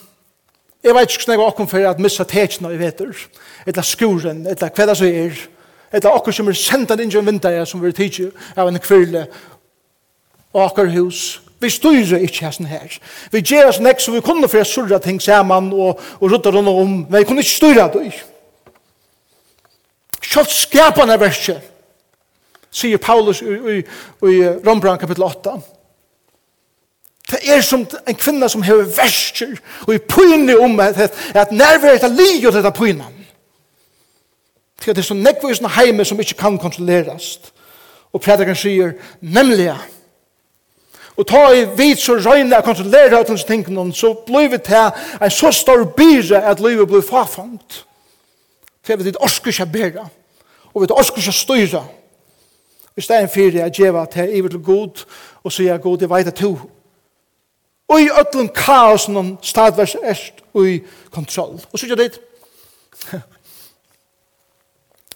Jeg 0.84 0.94
vet 0.94 1.10
ikke 1.10 1.24
hvordan 1.24 1.40
jeg 1.40 1.46
åkken 1.46 1.68
for 1.68 1.88
at 1.88 2.00
missa 2.00 2.24
tekene 2.28 2.74
i 2.74 2.78
veter, 2.78 3.16
eller 3.66 3.82
skuren, 3.82 4.46
eller 4.46 4.68
hva 4.68 4.86
det 4.86 4.96
så 4.98 5.08
er, 5.08 5.38
eller 5.92 6.16
åkken 6.18 6.36
som 6.36 6.48
er 6.48 6.58
sendt 6.58 6.92
inn 6.92 7.08
i 7.08 7.16
en 7.16 7.26
vinter 7.26 7.64
som 7.64 7.80
vi 7.80 7.88
er 7.88 7.96
tidsi 7.96 8.26
av 8.56 8.68
en 8.68 8.80
kvirle, 8.82 9.24
åkker 10.54 10.92
hus. 10.92 11.40
Vi 11.60 11.70
styrer 11.70 12.20
ikke 12.26 12.44
hessen 12.44 12.68
her. 12.68 12.98
Vi 13.32 13.40
gjør 13.40 13.70
oss 13.70 13.80
nek 13.80 14.00
så 14.00 14.12
vi 14.12 14.20
kunne 14.20 14.48
for 14.50 14.60
å 14.60 14.68
surra 14.68 14.98
ting 15.00 15.20
saman 15.22 15.72
og, 15.72 16.02
og 16.20 16.30
rutta 16.30 16.52
rundt 16.52 16.68
om, 16.68 16.96
men 17.08 17.20
vi 17.20 17.28
kunne 17.28 17.40
ikke 17.40 17.56
styra 17.56 17.88
det. 17.94 18.10
Kjalt 20.20 20.52
skapane 20.52 21.16
verset, 21.20 21.62
sier 22.74 23.00
Paulus 23.00 23.40
i, 23.40 23.54
i, 23.54 23.78
i 24.28 24.36
Rombrand 24.66 25.00
kapitel 25.00 25.24
8. 25.24 25.56
Det 27.34 27.50
er 27.50 27.60
som 27.60 27.82
en 27.82 28.14
kvinna 28.14 28.48
som 28.48 28.62
hever 28.62 28.84
verser 28.96 29.56
og 29.86 29.94
i 29.94 29.98
pynne 29.98 30.54
om 30.60 30.78
at, 30.80 31.00
at, 31.00 31.16
at 31.34 31.52
nærværet 31.52 32.04
er 32.06 32.14
li 32.14 32.46
og 32.46 32.52
dette 32.54 32.70
pynne. 32.70 33.08
Det 34.84 34.98
er 34.98 35.02
så 35.02 35.16
nekva 35.16 35.50
i 35.50 35.72
heime 35.76 36.04
som 36.04 36.20
ikke 36.20 36.36
kan 36.38 36.58
kontrolleres. 36.58 37.38
Og 38.12 38.20
predikeren 38.20 38.56
sier, 38.56 38.92
nemlig 39.20 39.72
Og 41.16 41.26
ta 41.26 41.44
i 41.54 41.64
vit 41.78 42.00
så 42.02 42.16
røyne 42.18 42.56
og 42.58 42.66
kontrollere 42.66 43.20
av 43.20 43.26
disse 43.28 43.46
tingene, 43.46 43.92
så 43.94 44.12
blir 44.26 44.48
vi 44.50 44.58
til 44.58 44.90
en 45.22 45.30
så 45.30 45.52
stor 45.54 45.84
byre 45.96 46.42
at 46.42 46.60
livet 46.60 46.88
blir 46.90 47.04
farfangt. 47.06 47.84
For 48.82 48.98
vi 48.98 49.06
ditt 49.06 49.20
orske 49.22 49.50
ikke 49.50 49.66
bedre, 49.72 50.08
og 50.72 50.82
vi 50.82 50.88
ditt 50.88 50.96
orske 50.98 51.22
ikke 51.22 51.32
styre. 51.32 51.84
I 52.96 53.00
stedet 53.00 53.30
for 53.30 53.40
jeg 53.40 53.70
gjør 53.70 54.00
at 54.02 54.16
jeg 54.16 54.38
er 54.38 54.48
til 54.48 54.58
god, 54.62 55.04
og 55.44 55.52
sier 55.52 55.78
god, 55.78 56.00
jeg 56.00 56.10
vet 56.10 56.26
at 56.26 56.40
du 56.40 56.58
og 57.94 58.00
i 58.02 58.10
ötlun 58.10 58.48
kaos 58.54 59.08
om 59.08 59.38
stadvers 59.42 59.94
erst 60.02 60.42
og 60.54 60.68
i 60.68 60.80
kontroll. 61.10 61.60
Og 61.72 61.78
så 61.78 61.86
gjør 61.86 61.94
det. 61.94 62.20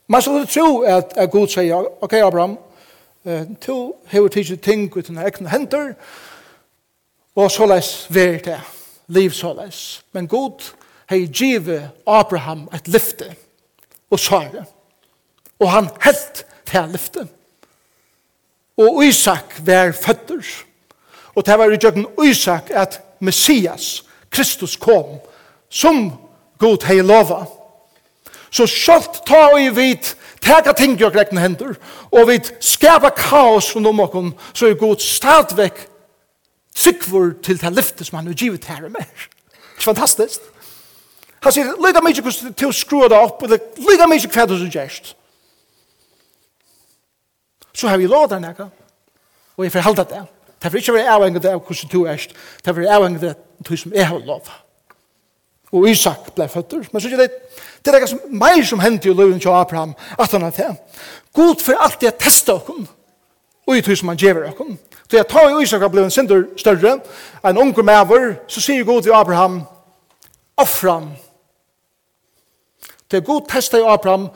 Man 0.09 0.23
skulle 0.23 0.47
tro 0.47 0.81
at, 0.81 1.13
at 1.17 1.31
Gud 1.31 1.49
sier, 1.49 1.89
ok 2.01 2.13
Abraham, 2.13 2.59
uh, 3.25 3.43
to 3.61 3.97
hever 4.07 4.29
tidsi 4.29 4.57
ting 4.57 4.97
ut 4.97 5.09
dine 5.09 5.23
egne 5.27 5.51
henter, 5.51 5.93
og 7.37 7.51
så 7.51 7.67
leis 7.67 8.07
ver 8.11 8.39
det, 8.39 8.61
liv 9.07 9.31
så 9.31 9.53
leis. 9.53 10.05
Men 10.13 10.29
Gud 10.29 10.73
hei 11.11 11.27
give 11.27 11.91
Abraham 12.07 12.69
et 12.75 12.89
lyfte, 12.89 13.35
og 14.11 14.19
svare. 14.19 14.65
og 15.59 15.71
han 15.71 15.89
helt 16.01 16.47
til 16.67 16.89
lyfte. 16.93 17.29
Og 18.79 19.05
Isak 19.05 19.67
var 19.67 19.93
føtter, 19.93 20.45
Og 21.39 21.47
det 21.47 21.59
var 21.59 21.71
i 21.71 21.79
djøkken 21.79 22.07
Isak 22.27 22.71
at 22.75 22.99
Messias, 23.21 24.03
Kristus 24.31 24.77
kom, 24.77 25.21
som 25.71 26.11
god 26.59 26.83
hei 26.89 26.99
lova. 26.99 27.45
Så 28.51 28.67
sjalt 28.67 29.21
ta 29.29 29.45
og 29.53 29.61
i 29.63 29.69
vit, 29.71 30.17
teka 30.43 30.73
ting 30.75 30.97
jo 30.99 31.11
grekne 31.15 31.45
hender, 31.45 31.77
og 32.11 32.31
vit 32.31 32.51
skapa 32.65 33.13
kaos 33.15 33.71
rundt 33.77 33.91
om 33.91 34.03
okken, 34.03 34.33
så 34.51 34.67
er 34.67 34.81
god 34.81 35.05
stadvekk 35.05 35.85
tryggvur 36.75 37.37
til 37.43 37.61
det 37.61 37.71
lyfte 37.77 38.07
som 38.07 38.19
han 38.19 38.31
har 38.33 38.39
givet 38.39 38.67
her 38.67 38.89
og 38.89 38.97
mer. 38.97 39.07
Det 39.07 39.85
er 39.85 39.85
fantastisk? 39.85 40.41
Han 41.45 41.55
sier, 41.55 41.71
lyda 41.79 42.03
mykje 42.03 42.25
hvordan 42.25 42.57
til 42.59 42.73
å 42.73 42.75
skrua 42.75 43.11
det 43.13 43.21
opp, 43.21 43.45
eller 43.47 43.63
lyda 43.79 44.09
mykje 44.11 44.33
hva 44.35 44.49
du 44.49 44.57
som 44.59 44.73
gjerst. 44.75 45.13
Så 47.79 47.87
har 47.87 48.03
vi 48.03 48.11
lov 48.11 48.27
der 48.33 48.43
nekka, 48.43 48.67
og 49.55 49.65
jeg 49.67 49.77
forhalda 49.77 50.07
det. 50.11 50.25
Det 50.63 50.73
vil 50.73 50.83
ikke 50.83 50.95
være 50.95 51.15
avhengig 51.15 51.45
av 51.47 51.61
hvordan 51.61 51.93
du 51.93 52.05
er. 52.05 52.25
Det 52.65 52.75
vil 52.77 52.85
være 52.85 52.97
avhengig 52.97 53.29
av 53.29 53.35
du 53.69 53.77
som 53.77 53.93
er 53.95 54.05
har 54.11 54.19
lov. 54.27 54.51
Og 55.73 55.89
Isak 55.89 56.33
ble 56.35 56.49
føtter. 56.49 56.87
Men 56.93 57.03
så 57.03 57.09
er 57.09 57.17
det 57.17 57.31
det 57.85 57.95
er 57.95 58.07
som 58.07 58.21
mer 58.29 58.63
som 58.65 58.81
hendte 58.81 59.09
i 59.09 59.15
løven 59.15 59.41
til 59.41 59.55
Abraham 59.55 59.95
at 60.19 60.33
han 60.33 60.43
har 60.43 60.51
til. 60.51 60.75
God 61.33 61.63
for 61.63 61.79
alltid 61.79 62.09
å 62.11 62.19
teste 62.19 62.55
oss. 62.55 62.89
Og 63.69 63.77
i 63.77 63.83
tog 63.85 63.97
som 63.97 64.09
han 64.09 64.19
gjør 64.19 64.49
oss. 64.49 64.77
Så 65.11 65.17
jeg 65.17 65.29
tar 65.29 65.51
jo 65.51 65.61
Isak 65.61 65.81
har 65.81 65.89
blitt 65.93 66.05
en 66.05 66.11
synder 66.11 66.45
større. 66.57 66.99
En 67.45 67.59
unger 67.59 67.83
med 67.83 68.01
over. 68.01 68.35
Så 68.49 68.61
sier 68.61 68.85
God 68.85 69.03
til 69.03 69.13
Abraham. 69.13 69.63
Offram. 70.57 71.13
Det 73.11 73.17
er 73.17 73.27
god 73.27 73.47
testa 73.49 73.79
i 73.79 73.87
Abraham. 73.87 74.29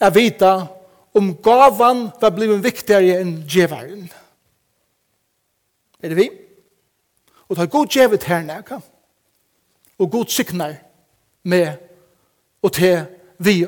Jeg 0.00 0.14
vita 0.14 0.52
om 1.14 1.34
gavan 1.44 2.10
var 2.20 2.32
blivit 2.32 2.64
viktigere 2.64 3.20
enn 3.20 3.42
djevaren. 3.48 4.08
Er 6.02 6.08
det 6.08 6.16
vi? 6.16 6.30
Og 7.48 7.56
ta 7.56 7.64
god 7.64 7.86
djevet 7.86 8.24
her 8.24 8.42
nækka. 8.42 8.80
Og 9.98 10.10
god 10.10 10.26
siknar 10.26 10.74
med 11.42 11.76
og 12.62 12.72
til 12.72 13.04
vi 13.38 13.66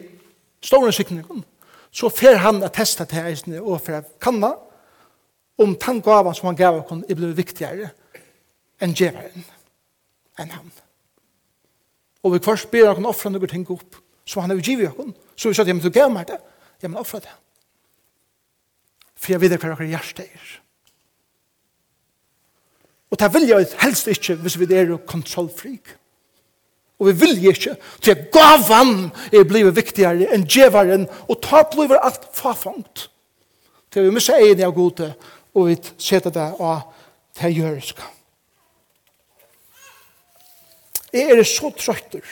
store 0.63 0.93
sikningen. 0.93 1.45
Så 1.91 2.09
fer 2.09 2.37
han 2.37 2.63
at 2.63 2.73
testa 2.73 3.05
til 3.05 3.27
eisne 3.27 3.63
og 3.63 3.81
fer 3.81 4.03
kanna 4.21 4.55
om 5.59 5.77
den 5.87 6.01
gavan 6.03 6.35
som 6.35 6.47
han 6.47 6.57
gav 6.57 6.79
okon 6.79 7.05
er 7.09 7.15
blevet 7.15 7.37
viktigare 7.37 7.93
enn 8.83 8.95
djevaren 8.95 9.45
enn 10.39 10.51
han. 10.51 10.73
Og 12.25 12.35
vi 12.35 12.43
først 12.43 12.71
ber 12.73 12.91
okon 12.91 13.07
offra 13.07 13.31
noen 13.31 13.51
ting 13.51 13.69
opp, 13.71 14.01
som 14.27 14.43
han 14.43 14.51
har 14.51 14.63
givet 14.65 14.91
okon. 14.91 15.15
Så 15.37 15.49
vi 15.49 15.55
sa, 15.55 15.63
ja, 15.63 15.75
men 15.75 15.83
du 15.85 15.91
gav 15.93 16.11
meg 16.11 16.27
det. 16.29 16.41
Ja, 16.83 16.89
men 16.89 16.99
offra 16.99 17.21
det. 17.23 17.35
For 19.15 19.35
jeg 19.35 19.45
vet 19.45 19.55
hva 19.61 19.75
dere 19.75 19.91
hjertet 19.93 20.27
er. 20.27 20.49
Og 23.15 23.21
det 23.21 23.29
vil 23.35 23.47
jeg 23.47 23.67
helst 23.79 24.09
ikke 24.11 24.35
hvis 24.43 24.57
vi 24.59 24.67
er 24.75 24.97
kontrollfrik. 25.07 25.93
Og 26.99 27.07
vi 27.07 27.13
vil 27.21 27.47
ikke 27.47 27.77
til 28.03 28.11
at 28.11 28.31
gavan 28.35 29.13
er 29.33 29.45
blivet 29.47 29.77
viktigere 29.77 30.27
enn 30.35 30.47
djevaren, 30.51 31.07
og 31.31 31.39
ta 31.43 31.63
blivet 31.71 32.03
alt 32.03 32.27
fafangt. 32.35 33.05
Til 33.93 34.07
vi 34.07 34.15
missa 34.15 34.35
egen 34.43 34.65
av 34.67 34.75
gode, 34.75 35.13
og 35.55 35.69
vi 35.69 35.77
setter 35.99 36.35
det 36.35 36.49
av 36.59 36.81
det 37.39 37.53
gjøreska. 37.55 38.09
Jeg 41.15 41.31
er 41.31 41.43
så 41.47 41.71
trøytter. 41.71 42.25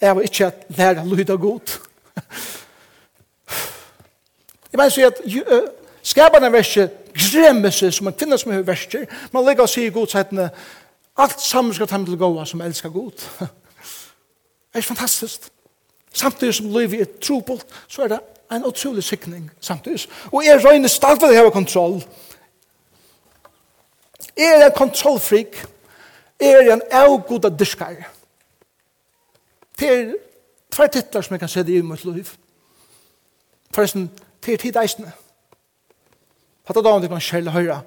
Jeg 0.00 0.16
var 0.16 0.26
ikke 0.26 0.48
at 0.50 0.66
lære 0.74 1.06
lyd 1.06 1.30
av 1.30 1.38
god. 1.38 1.76
Jeg 4.72 4.80
mener 4.80 4.90
så 4.90 5.12
at 5.12 5.22
skapene 6.02 6.50
verset 6.52 7.01
gremme 7.14 7.70
seg 7.72 7.92
som 7.94 8.08
en 8.08 8.16
kvinne 8.16 8.38
som 8.38 8.52
er 8.52 8.64
verster. 8.66 9.06
Man 9.32 9.44
legger 9.46 9.66
og 9.66 9.72
sier 9.72 9.94
godsetene, 9.94 10.50
alt 11.16 11.40
sammen 11.40 11.74
skal 11.74 11.88
ta 11.88 11.98
med 11.98 12.08
til 12.08 12.18
gåa 12.20 12.44
som 12.48 12.60
elsker 12.60 12.88
god. 12.88 13.24
det 13.40 13.48
er 14.80 14.82
fantastisk. 14.82 15.50
Samtidig 16.12 16.54
som 16.54 16.66
livet 16.66 17.00
er 17.00 17.18
trobult, 17.20 17.66
så 17.88 18.02
er 18.02 18.08
det 18.08 18.20
en 18.52 18.64
utrolig 18.64 19.04
sikning 19.04 19.50
samtidig. 19.60 20.08
Og 20.32 20.44
jeg 20.44 20.64
røyner 20.64 20.88
stadig 20.88 21.30
å 21.30 21.44
ha 21.44 21.50
kontroll. 21.50 22.02
Jeg 24.36 24.60
er 24.60 24.66
en 24.66 24.76
kontrollfrik. 24.76 25.56
Jeg 26.40 26.66
er 26.66 26.72
en 26.72 26.82
avgod 26.90 27.44
av 27.44 27.56
dyrskar. 27.58 27.96
Det 29.78 29.88
er 29.88 30.14
tvær 30.72 30.86
titler 30.92 31.22
som 31.22 31.34
jeg 31.34 31.40
kan 31.40 31.48
se 31.48 31.62
det 31.62 31.78
i 31.78 31.84
mitt 31.86 32.04
liv. 32.04 32.28
Forresten, 33.74 34.10
det 34.44 34.54
er 34.54 34.62
tid 34.62 34.76
eisene. 34.76 35.12
Fatta 36.66 36.82
dagen 36.82 37.02
til 37.02 37.10
kan 37.10 37.20
selv 37.20 37.50
høyre. 37.50 37.80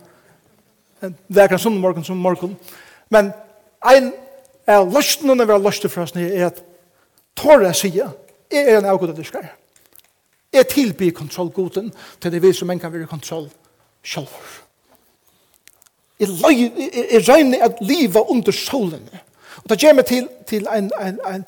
Det 1.02 1.42
er 1.42 1.48
kanskje 1.52 1.72
morgen 1.72 2.04
som 2.04 2.18
morgen. 2.18 2.56
Men 3.10 3.32
en 3.92 4.12
av 4.68 4.90
løstene 4.92 5.36
når 5.36 5.46
vi 5.46 5.56
har 5.56 5.64
løstet 5.64 5.92
for 5.94 6.04
oss 6.04 6.16
er 6.16 6.48
at 6.50 6.64
tårer 7.38 7.70
jeg 7.70 7.82
sier, 7.84 8.12
jeg 8.52 8.68
er 8.68 8.80
en 8.80 8.90
avgod 8.90 9.14
av 9.14 9.18
dyrskere. 9.18 9.52
Jeg 10.54 10.68
tilbyr 10.72 11.12
kontrollgoden 11.12 11.92
til 12.22 12.32
det 12.32 12.42
vi 12.44 12.54
som 12.54 12.70
en 12.72 12.80
kan 12.80 12.94
være 12.94 13.08
kontroll 13.12 13.50
selv. 14.04 14.32
Jeg, 16.20 16.30
løy, 16.30 16.72
jeg, 16.80 17.08
jeg 17.12 17.24
regner 17.28 17.66
at 17.66 17.82
livet 17.82 18.24
under 18.32 18.52
solen. 18.52 19.10
Og 19.64 19.70
det 19.70 19.80
gjør 19.82 19.98
meg 19.98 20.06
til, 20.06 20.30
til 20.48 20.68
en, 20.72 20.92
en, 21.02 21.20
en, 21.28 21.44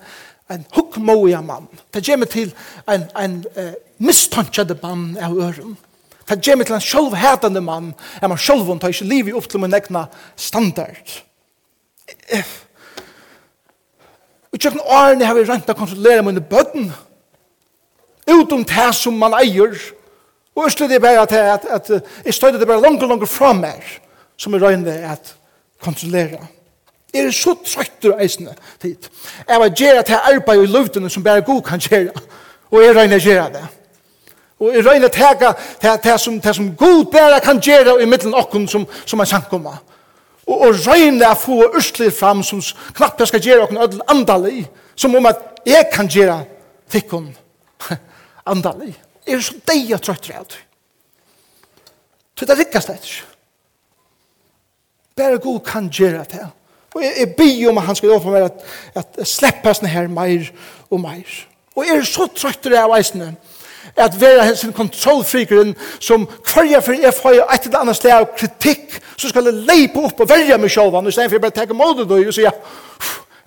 en 0.52 0.66
hukkmåiga 0.76 1.42
mann. 1.42 1.70
Det 1.94 2.04
gjør 2.04 2.20
meg 2.24 2.30
til 2.34 2.52
en, 2.92 3.06
en 3.16 3.38
uh, 3.58 3.74
mistankjede 3.98 4.76
mann 4.84 5.16
av 5.24 5.38
øren. 5.40 5.78
Det 6.28 6.42
gjør 6.44 6.60
meg 6.60 6.68
til 6.68 6.76
en 6.76 6.84
sjølvhetende 6.84 7.62
mann, 7.64 7.94
er 8.22 8.28
man 8.28 8.40
sjølv 8.42 8.68
tar 8.82 8.92
ikke 8.92 9.08
livet 9.08 9.38
opp 9.38 9.48
til 9.48 9.62
min 9.64 9.74
egna 9.74 10.06
standard. 10.36 11.14
Og 14.52 14.60
tjøkken 14.60 14.84
årene 14.84 15.28
har 15.28 15.38
vi 15.38 15.46
rent 15.48 15.70
å 15.72 15.78
kontrollere 15.78 16.26
mine 16.26 16.44
bøtten, 16.44 16.90
utom 18.28 18.66
det 18.68 18.90
som 18.98 19.16
man 19.16 19.38
eier, 19.40 19.78
og 20.58 20.66
østelig 20.68 20.96
det 20.96 21.02
bare 21.04 21.24
at, 21.24 21.34
at, 21.38 21.66
at 21.78 22.26
jeg 22.26 22.34
støyder 22.34 22.60
det 22.60 22.68
bare 22.68 22.82
langt 22.82 23.04
og 23.06 23.12
langt 23.12 23.30
fra 23.30 23.54
meg, 23.56 23.84
som 24.38 24.56
jeg 24.56 24.64
røyne 24.64 24.96
at 25.08 25.36
kontrollere. 25.84 26.42
Jeg 27.14 27.30
er 27.30 27.32
så 27.32 27.54
trøytter 27.64 28.18
eisende 28.20 28.56
tid. 28.82 29.08
Jeg 29.48 29.60
var 29.60 29.70
gjerne 29.72 30.04
til 30.04 30.20
arbeid 30.34 30.64
i 30.64 30.72
løvdene 30.72 31.10
som 31.10 31.24
bare 31.24 31.46
god 31.46 31.62
kan 31.70 31.80
gjerra, 31.80 32.20
og 32.72 32.84
jeg 32.84 32.96
røyne 32.98 33.20
gjerra 33.22 33.48
det. 33.54 33.66
Og 34.60 34.74
jeg 34.74 34.86
røyne 34.86 35.10
tega 35.14 35.52
det, 35.82 35.92
det, 36.04 36.16
som, 36.20 36.40
det 36.42 36.56
som 36.56 36.72
god 36.76 37.06
bare 37.14 37.40
kan 37.46 37.60
gjøre 37.62 38.00
i 38.02 38.10
middelen 38.10 38.34
okken 38.38 38.66
som, 38.68 38.88
som 39.06 39.22
er 39.22 39.30
sankumma. 39.30 39.76
Og, 40.48 40.56
og 40.56 40.80
røyne 40.88 41.30
å 41.30 41.38
få 41.38 41.60
østler 41.78 42.14
fram 42.16 42.42
som 42.46 42.62
knapt 42.98 43.22
jeg 43.22 43.34
skal 43.34 43.50
gjøre 43.50 43.68
okken 43.68 43.82
ødel 43.84 44.06
andalig. 44.10 44.66
Som 44.98 45.16
om 45.16 45.30
at 45.30 45.62
jeg 45.68 45.90
kan 45.94 46.10
gjøre 46.10 46.40
tikkun 46.90 47.30
andalig. 48.54 48.96
Er 49.28 49.44
så 49.44 49.60
deg 49.68 49.92
og 49.94 50.02
trøtt 50.02 50.32
av 50.34 50.48
det. 50.50 50.64
Så 52.38 52.46
det 52.46 52.58
rikkast 52.58 52.90
det 52.90 52.98
ikke. 53.02 53.26
Bare 55.18 55.42
god 55.42 55.60
kan 55.66 55.90
gjøre 55.90 56.26
det. 56.32 56.46
Og 56.96 57.04
jeg, 57.04 57.14
jeg 57.20 57.34
byr 57.38 57.70
om 57.70 57.78
at 57.78 57.86
han 57.90 57.98
skal 57.98 58.14
åpne 58.16 58.34
meg 58.34 58.48
at, 58.48 58.66
at 59.02 59.22
slippe 59.28 59.74
sånne 59.74 59.92
her 59.92 60.10
meir 60.10 60.50
og 60.90 61.02
meir. 61.02 61.38
Og 61.78 61.86
er 61.86 62.02
så 62.06 62.26
trøtt 62.26 62.38
trøytter 62.40 62.78
av 62.82 62.94
eisene. 62.98 63.34
Og 63.34 63.57
at 63.96 64.22
vera 64.22 64.44
hensin 64.48 64.74
kontrollfrikeren 64.74 65.76
som 66.00 66.28
kvarja 66.46 66.82
for 66.82 66.98
jeg 66.98 67.14
får 67.14 67.40
et 67.44 67.66
eller 67.66 67.80
annet 67.80 67.96
sted 67.96 68.12
av 68.14 68.28
kritikk, 68.38 69.00
så 69.18 69.30
skal 69.30 69.50
jeg 69.50 69.66
leipa 69.70 70.04
opp 70.10 70.20
og 70.22 70.30
verja 70.30 70.58
meg 70.58 70.74
sjálvan, 70.74 71.08
i 71.08 71.12
stedet 71.12 71.30
for 71.30 71.38
jeg 71.38 71.46
bare 71.46 71.58
tenker 71.60 71.78
mot 71.78 71.98
det 71.98 72.20
og 72.28 72.34
sier, 72.36 72.54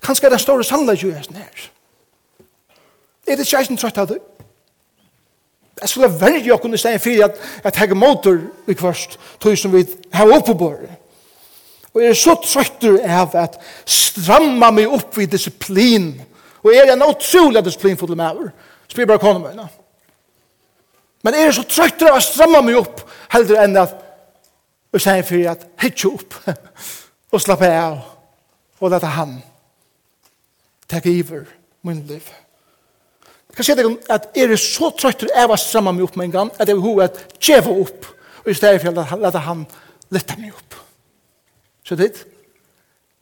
kanskje 0.02 0.26
er 0.26 0.36
den 0.36 0.42
store 0.42 0.64
sannleik 0.64 1.04
jo 1.04 1.12
hesten 1.14 1.38
her. 1.38 1.70
Er 3.26 3.36
det 3.36 3.46
ikke 3.46 3.60
eisen 3.60 3.78
trøtt 3.78 3.98
av 3.98 4.08
det? 4.10 4.18
Jeg 5.80 5.88
skulle 5.88 6.12
velge 6.20 6.52
okken 6.52 6.74
i 6.74 6.80
stedet 6.80 7.00
for 7.00 7.24
at 7.24 7.36
jeg 7.64 7.72
teka 7.72 7.94
motor 7.94 8.40
i 8.68 8.74
kvart 8.74 9.18
tog 9.40 9.58
som 9.58 9.72
vi 9.72 9.86
har 10.12 10.32
oppe 10.36 10.54
på 10.54 10.72
det. 10.80 10.96
Og 11.94 12.02
jeg 12.02 12.10
er 12.10 12.18
så 12.18 12.34
trøttur 12.38 12.98
av 13.02 13.34
at 13.34 13.56
stramma 13.88 14.70
meg 14.70 14.92
opp 14.92 15.18
i 15.18 15.26
disiplin. 15.26 16.12
Og 16.62 16.74
jeg 16.74 16.86
er 16.86 16.92
en 16.92 17.02
utrolig 17.02 17.64
disiplin 17.64 17.96
disiplinfull 17.96 18.16
med 18.16 18.30
over. 18.30 18.50
Spyr 18.88 19.06
bare 19.06 19.22
konomøyna. 19.22 19.62
Ja. 19.62 19.79
Men 21.24 21.36
er 21.36 21.52
så 21.52 21.64
trøytter 21.68 22.10
av 22.10 22.18
å 22.18 22.24
stramma 22.24 22.62
meg 22.64 22.78
opp, 22.80 23.02
heller 23.32 23.64
enn 23.64 23.76
at 23.80 23.98
og 24.90 25.02
sier 25.02 25.22
for 25.22 25.50
at 25.52 25.66
hitje 25.84 26.10
opp 26.10 26.34
og 27.32 27.42
slappe 27.42 27.68
av 27.70 28.00
og 28.80 28.90
lette 28.90 29.10
han 29.14 29.36
tek 30.90 31.06
iver 31.06 31.44
min 31.86 32.00
liv. 32.08 32.24
Jeg 33.50 33.58
kan 33.58 33.66
si 33.66 33.76
deg 33.78 34.10
at 34.10 34.28
er 34.38 34.54
så 34.58 34.90
trøytter 34.94 35.30
av 35.38 35.52
å 35.52 35.58
stramme 35.60 35.92
meg 35.94 36.06
opp 36.06 36.18
med 36.18 36.28
en 36.28 36.34
gang 36.36 36.50
at 36.56 36.66
jeg 36.66 36.78
vil 36.78 36.84
hova 36.86 37.06
at 37.06 37.20
djeva 37.38 37.74
opp 37.84 38.08
og 38.40 38.50
i 38.50 38.56
stedet 38.56 38.80
for 38.82 39.02
at 39.02 39.14
lette 39.20 39.44
han 39.44 39.64
lette 40.10 40.36
meg 40.40 40.54
opp. 40.56 40.76
Så 41.86 41.98
det 41.98 42.12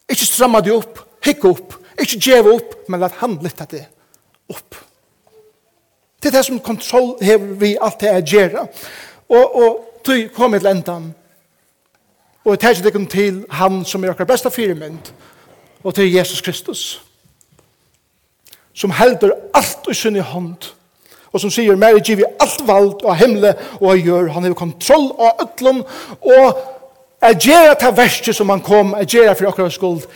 Ikke 0.09 0.25
stramme 0.25 0.63
deg 0.65 0.73
opp, 0.73 1.01
hikke 1.25 1.51
opp, 1.51 1.75
ikke 2.01 2.21
djeva 2.23 2.55
opp, 2.57 2.77
men 2.89 3.03
lette 3.03 3.21
han 3.21 3.35
lette 3.45 3.67
deg 3.69 4.55
opp. 4.55 4.79
Det 6.23 6.29
er 6.29 6.39
det 6.39 6.45
som 6.45 6.61
kontroll 6.61 7.15
hever 7.23 7.55
vi 7.61 7.77
alt 7.81 8.01
det 8.01 8.09
er 8.11 8.21
gjerra. 8.27 8.67
Og, 9.29 9.57
og 9.57 9.85
du 10.07 10.29
kom 10.35 10.53
til 10.53 10.67
endan. 10.67 11.15
Og 12.45 12.55
jeg 12.55 12.61
tar 12.61 12.87
ikke 12.87 13.05
til 13.11 13.45
han 13.51 13.85
som 13.85 14.05
er 14.05 14.11
akkurat 14.11 14.29
besta 14.29 14.49
firmynd. 14.49 15.13
Og 15.85 15.95
til 15.95 16.13
Jesus 16.13 16.41
Kristus. 16.41 17.03
Som 18.75 18.91
helder 18.91 19.31
alt 19.55 19.91
i 19.91 19.95
sin 19.95 20.21
hånd. 20.21 20.73
Og 21.33 21.41
som 21.41 21.51
sier, 21.51 21.77
Mary 21.77 22.01
giver 22.05 22.31
alt 22.41 22.63
vald 22.67 23.05
av 23.05 23.19
himle 23.21 23.53
og 23.81 23.91
av 23.91 23.99
gjør. 24.01 24.31
Han 24.33 24.47
har 24.47 24.57
kontroll 24.57 25.11
av 25.19 25.45
ötlun. 25.45 25.83
Og 26.21 26.63
jeg 27.23 27.41
gjerra 27.51 27.75
til 27.75 27.97
verset 27.97 28.37
som 28.37 28.49
han 28.49 28.65
kom. 28.65 28.95
Jeg 29.03 29.13
gjerra 29.13 29.37
for 29.37 29.51
akkurat 29.51 29.73
skuld. 29.77 30.09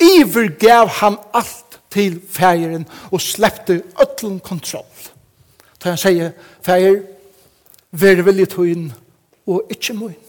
Iver 0.00 0.48
gav 0.60 0.88
han 1.00 1.18
alt 1.34 1.80
til 1.90 2.20
fægeren 2.30 2.86
og 3.10 3.20
slepte 3.20 3.82
ötlun 3.98 4.38
kontroll. 4.38 4.89
Da 5.80 5.94
han 5.94 6.00
sier, 6.00 6.32
feir, 6.62 7.02
vær 7.92 8.22
vilje 8.26 8.46
tøyen 8.52 8.90
og 9.46 9.70
ikkje 9.72 9.96
møyen. 9.96 10.26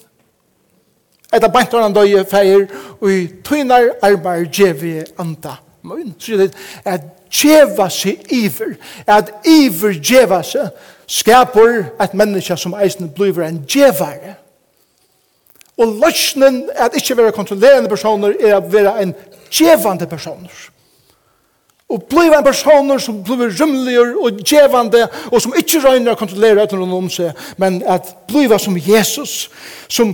Etter 1.31 1.51
bant 1.51 1.73
var 1.73 1.85
han 1.85 1.95
døye 1.95 2.25
feir, 2.27 2.65
og 2.99 3.11
i 3.11 3.27
tøynar 3.45 3.93
arbeid 4.03 4.49
djevi 4.51 4.97
anda 5.19 5.57
møyen. 5.87 6.15
Så 6.19 6.39
det 6.39 6.51
er 6.83 6.97
at 6.97 7.07
djeva 7.31 7.87
seg 7.91 8.25
iver, 8.35 8.75
at 9.07 9.31
iver 9.47 9.95
djeva 9.95 10.41
seg, 10.43 10.71
skapur 11.07 11.85
et 11.99 12.13
menneske 12.15 12.57
som 12.59 12.75
eisen 12.79 13.11
blir 13.15 13.39
en 13.43 13.61
djevare. 13.63 14.35
Og 15.79 15.97
løsnen 16.03 16.65
at 16.75 16.95
ikke 16.95 17.17
være 17.17 17.31
kontrollerende 17.35 17.89
personer 17.89 18.35
er 18.39 18.57
at 18.57 18.73
være 18.73 19.01
en 19.03 19.15
djevande 19.51 20.07
personer. 20.07 20.51
Og 21.91 22.05
bliva 22.07 22.39
en 22.39 22.45
personer 22.45 23.01
som 23.03 23.19
bliva 23.23 23.49
rymligur 23.51 24.15
og 24.23 24.39
djevande 24.47 25.03
og 25.31 25.41
som 25.43 25.55
ikke 25.59 25.81
røyner 25.83 26.13
å 26.13 26.19
kontrollera 26.19 26.63
etter 26.63 26.79
noen 26.79 26.93
om 27.01 27.09
seg, 27.11 27.35
men 27.59 27.81
at 27.83 28.13
bliva 28.29 28.59
som 28.61 28.77
Jesus, 28.79 29.49
som 29.91 30.13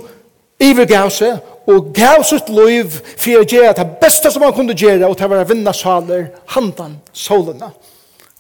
ivergav 0.58 1.12
seg 1.14 1.38
og 1.70 1.92
gav 1.94 2.24
sitt 2.26 2.50
liv 2.50 2.96
for 3.04 3.42
å 3.42 3.46
gjøre 3.46 3.76
det 3.78 3.88
beste 4.02 4.32
som 4.34 4.46
han 4.46 4.56
kunne 4.56 4.76
gjøre, 4.78 5.06
og 5.06 5.18
til 5.20 5.28
å 5.28 5.34
være 5.36 5.50
vinna 5.52 5.74
saler, 5.76 6.30
handan, 6.56 6.98
solene. 7.14 7.70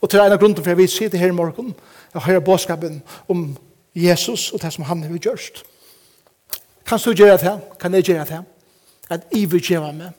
Og 0.01 0.09
til 0.09 0.21
en 0.21 0.33
av 0.33 0.39
grunnen 0.39 0.63
for 0.63 0.71
at 0.71 0.79
vi 0.79 0.87
sitter 0.89 1.21
her 1.21 1.33
i 1.33 1.35
morgen 1.35 1.73
og 2.13 2.23
hører 2.23 2.45
båtskapen 2.45 3.01
om 3.29 3.49
Jesus 3.97 4.51
og 4.53 4.61
det 4.61 4.71
som 4.73 4.85
han 4.87 5.03
har 5.03 5.17
gjort. 5.17 5.63
Kan 6.87 7.01
du 7.03 7.11
gjøre 7.11 7.37
det? 7.41 7.57
Kan 7.79 7.93
jeg 7.93 8.03
gjøre 8.03 8.25
det? 8.29 8.41
At 9.09 9.27
ivergjeva 9.35 9.91
meg 9.91 10.15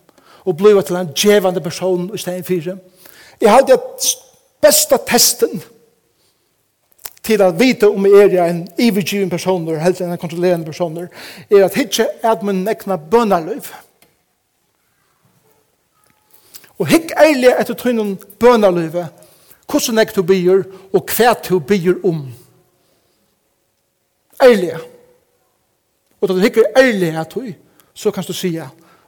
og 0.48 0.56
bliva 0.56 0.82
til 0.82 0.96
en 0.96 1.10
djevande 1.12 1.60
person 1.60 2.10
i 2.14 2.18
stedet 2.18 2.46
for 2.46 2.78
Jeg 3.40 3.50
har 3.50 3.60
det 3.66 3.80
beste 4.62 4.98
testen 5.06 5.62
til 7.22 7.42
at 7.42 7.58
vite 7.60 7.88
om 7.88 8.06
jeg 8.06 8.34
er 8.34 8.50
en 8.50 8.68
ivergiven 8.78 9.30
person 9.30 9.68
eller 9.68 9.82
helst 9.84 10.00
en 10.00 10.18
kontrollerende 10.18 10.66
person 10.66 10.96
er 11.50 11.64
at 11.64 11.74
hitje 11.74 12.08
er 12.22 12.42
min 12.42 12.64
nekna 12.64 12.96
bønnerløyv. 12.96 13.68
Og 16.78 16.86
hikk 16.86 17.12
eilig 17.20 17.52
etter 17.58 17.74
trynnen 17.74 18.16
bønarløyve 18.40 19.08
hvordan 19.68 19.98
jeg 19.98 20.14
du 20.16 20.22
byr 20.22 20.62
og 20.96 21.10
hva 21.12 21.34
du 21.48 21.58
byr 21.60 21.98
om. 22.04 22.22
Eilig. 24.42 24.78
Og 26.20 26.28
da 26.28 26.34
du 26.34 26.40
hikker 26.40 26.72
at 27.20 27.34
etter 27.34 27.54
så 27.94 28.10
kan 28.10 28.24
du 28.24 28.32
si 28.32 28.54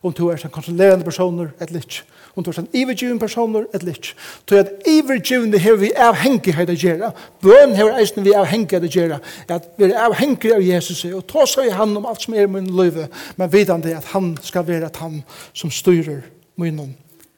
om 0.03 0.13
du 0.13 0.29
er 0.29 0.45
en 0.45 0.51
kontrollerende 0.51 1.05
person 1.05 1.41
eller 1.61 1.81
ikke 1.81 2.05
om 2.35 2.45
du 2.45 2.51
er 2.51 2.59
en 2.59 2.69
ivergivende 2.73 3.21
personer 3.21 3.65
eller 3.75 3.93
ikke. 3.93 4.15
er 4.51 4.61
at 4.61 4.89
ivergivende 4.89 5.59
har 5.59 5.77
vi 5.81 5.91
avhengighet 5.97 6.71
å 6.71 6.77
gjøre. 6.79 7.11
Bøn 7.43 7.75
har 7.77 7.99
eisen 7.99 8.25
vi 8.25 8.35
avhengighet 8.37 8.87
å 8.87 8.93
gjøre. 8.95 9.21
At 9.49 9.69
vi 9.77 9.89
er 9.89 9.99
avhengige 10.05 10.55
av 10.55 10.65
Jesus 10.65 11.05
og 11.11 11.27
ta 11.31 11.47
seg 11.49 11.71
i 11.71 11.75
han 11.75 11.97
om 11.97 12.07
alt 12.07 12.23
som 12.23 12.35
er 12.35 12.51
min 12.51 12.71
løyve, 12.77 13.09
men 13.37 13.53
vidan 13.53 13.83
det 13.83 13.97
at 13.99 14.13
han 14.15 14.37
skal 14.43 14.67
være 14.69 14.91
at 14.91 15.03
han 15.03 15.23
som 15.53 15.73
styrer 15.75 16.23
min 16.61 16.81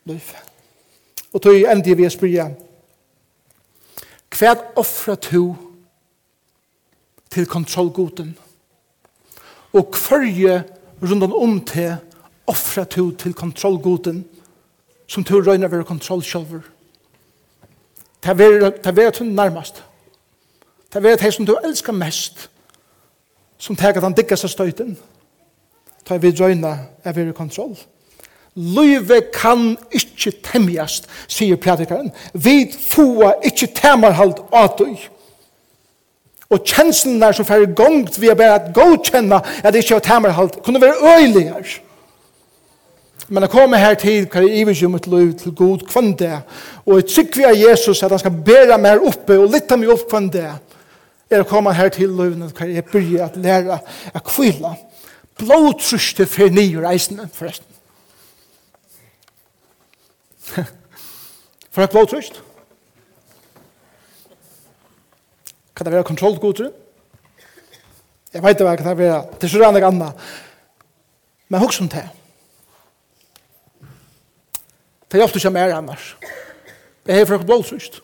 løyve. 0.05 0.44
Og 1.33 1.40
tog 1.40 1.64
endi 1.72 1.96
vi 1.96 2.09
spyrja, 2.12 2.50
hva 4.33 4.52
offrer 4.81 5.16
du 5.31 5.55
til 7.33 7.46
kontrollgoden? 7.48 8.33
Og 9.72 9.96
hverje 9.96 10.62
rundan 11.00 11.33
om 11.33 11.59
til 11.64 11.94
offrer 12.48 12.85
du 12.85 13.11
til 13.16 13.35
kontrollgoden? 13.35 14.24
som 15.12 15.25
du 15.25 15.35
røyner 15.42 15.68
ved 15.68 15.85
kontroll 15.85 16.22
selv. 16.25 16.62
Det 18.22 18.31
er 18.31 18.92
vært 18.92 19.18
hun 19.18 19.35
nærmest. 19.37 19.83
Det 20.88 21.01
er 21.01 21.05
vært 21.05 21.25
hun 21.27 21.33
som 21.33 21.46
du 21.46 21.57
elsker 21.64 21.92
mest, 21.92 22.48
som 23.59 23.77
tar 23.77 23.98
at 23.98 24.03
han 24.03 24.16
dikker 24.16 24.40
seg 24.40 24.55
støyten. 24.55 24.94
Det 26.03 26.16
er 26.16 26.22
vi 26.22 26.33
røyner 26.40 26.87
ved 27.05 27.35
kontroll. 27.37 27.77
Løyve 28.57 29.20
kan 29.35 29.77
ikke 29.92 30.33
temjast, 30.44 31.09
sier 31.29 31.57
predikaren. 31.57 32.11
Vi 32.33 32.72
fua 32.72 33.35
ikkje 33.44 33.68
temarhald 33.77 34.40
deg. 34.81 35.07
Og 36.53 36.61
kjenslen 36.68 37.20
der 37.20 37.33
som 37.33 37.48
færre 37.48 37.68
gongt 37.77 38.20
vi 38.20 38.29
er 38.29 38.37
bare 38.37 38.61
at 38.61 38.75
godkjenne 38.77 39.40
at 39.64 39.72
det 39.72 39.85
ikke 39.85 39.94
er 40.01 40.05
temarhald 40.09 40.61
kunne 40.64 40.81
være 40.81 41.16
øyligere. 41.20 41.64
Men 43.28 43.42
jeg 43.46 43.52
kommer 43.52 43.78
her 43.78 43.94
til 43.94 44.26
hva 44.26 44.42
jeg 44.42 44.62
iver 44.62 44.88
mitt 44.90 45.06
liv 45.06 45.32
til 45.38 45.54
god 45.54 45.85
kvann 45.88 46.12
det. 46.18 46.35
Og 46.87 46.98
jeg 46.98 47.08
tykker 47.14 47.40
vi 47.40 47.48
av 47.48 47.58
Jesus 47.58 48.02
at 48.02 48.11
han 48.11 48.20
skal 48.22 48.40
bære 48.44 48.78
meg 48.82 49.04
oppe 49.06 49.38
og 49.38 49.50
lytte 49.52 49.78
meg 49.78 49.92
opp 49.94 50.08
kvann 50.11 50.30
det. 50.32 50.50
Er 51.30 51.44
å 51.44 51.48
komme 51.48 51.72
her 51.72 51.92
til 51.94 52.11
livet 52.12 52.56
hva 52.58 52.68
jeg 52.68 52.88
byrja 52.90 53.28
at 53.28 53.38
lære 53.40 53.78
å 54.12 54.24
kvile. 54.26 54.74
Blåtruste 55.40 56.26
for 56.28 56.52
nye 56.52 56.82
reisende, 56.82 57.28
forresten. 57.32 57.68
for 61.72 61.85
et 61.85 61.94
blåtrust? 61.94 62.42
Kan 65.76 65.87
det 65.87 65.94
være 65.94 66.04
kontrollgodtrun? 66.11 66.72
Jeg 68.32 68.42
vet 68.42 68.56
ikke 68.56 68.64
hva 68.64 68.74
det 68.76 68.85
kan 68.85 68.98
være. 68.98 69.22
Det 69.38 69.46
er 69.46 69.52
så 69.52 69.61
rannig 69.62 69.85
annet. 69.85 70.12
Men 71.48 71.61
hos 71.61 71.80
om 71.80 71.88
det. 71.92 72.04
Det 75.12 75.20
er 75.20 75.25
ofte 75.25 75.37
ikke 75.37 75.51
mer 75.51 75.75
annars. 75.77 76.16
Jeg 77.07 77.18
har 77.18 77.27
fra 77.27 77.37
blåsust. 77.44 78.01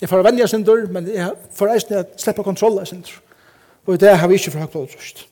Jeg 0.00 0.08
får 0.08 0.22
vennja 0.22 0.46
sin 0.46 0.64
dør, 0.64 0.86
men 0.92 1.08
jeg 1.08 1.32
får 1.56 1.72
eisen 1.72 1.94
at 1.96 2.20
slipper 2.20 2.44
kontroll 2.44 2.76
av 2.78 2.84
sin 2.86 3.00
dør. 3.00 3.20
Og 3.86 4.00
det 4.00 4.16
har 4.18 4.28
vi 4.28 4.34
ikke 4.36 4.50
fra 4.50 4.66
blåsust. 4.66 5.22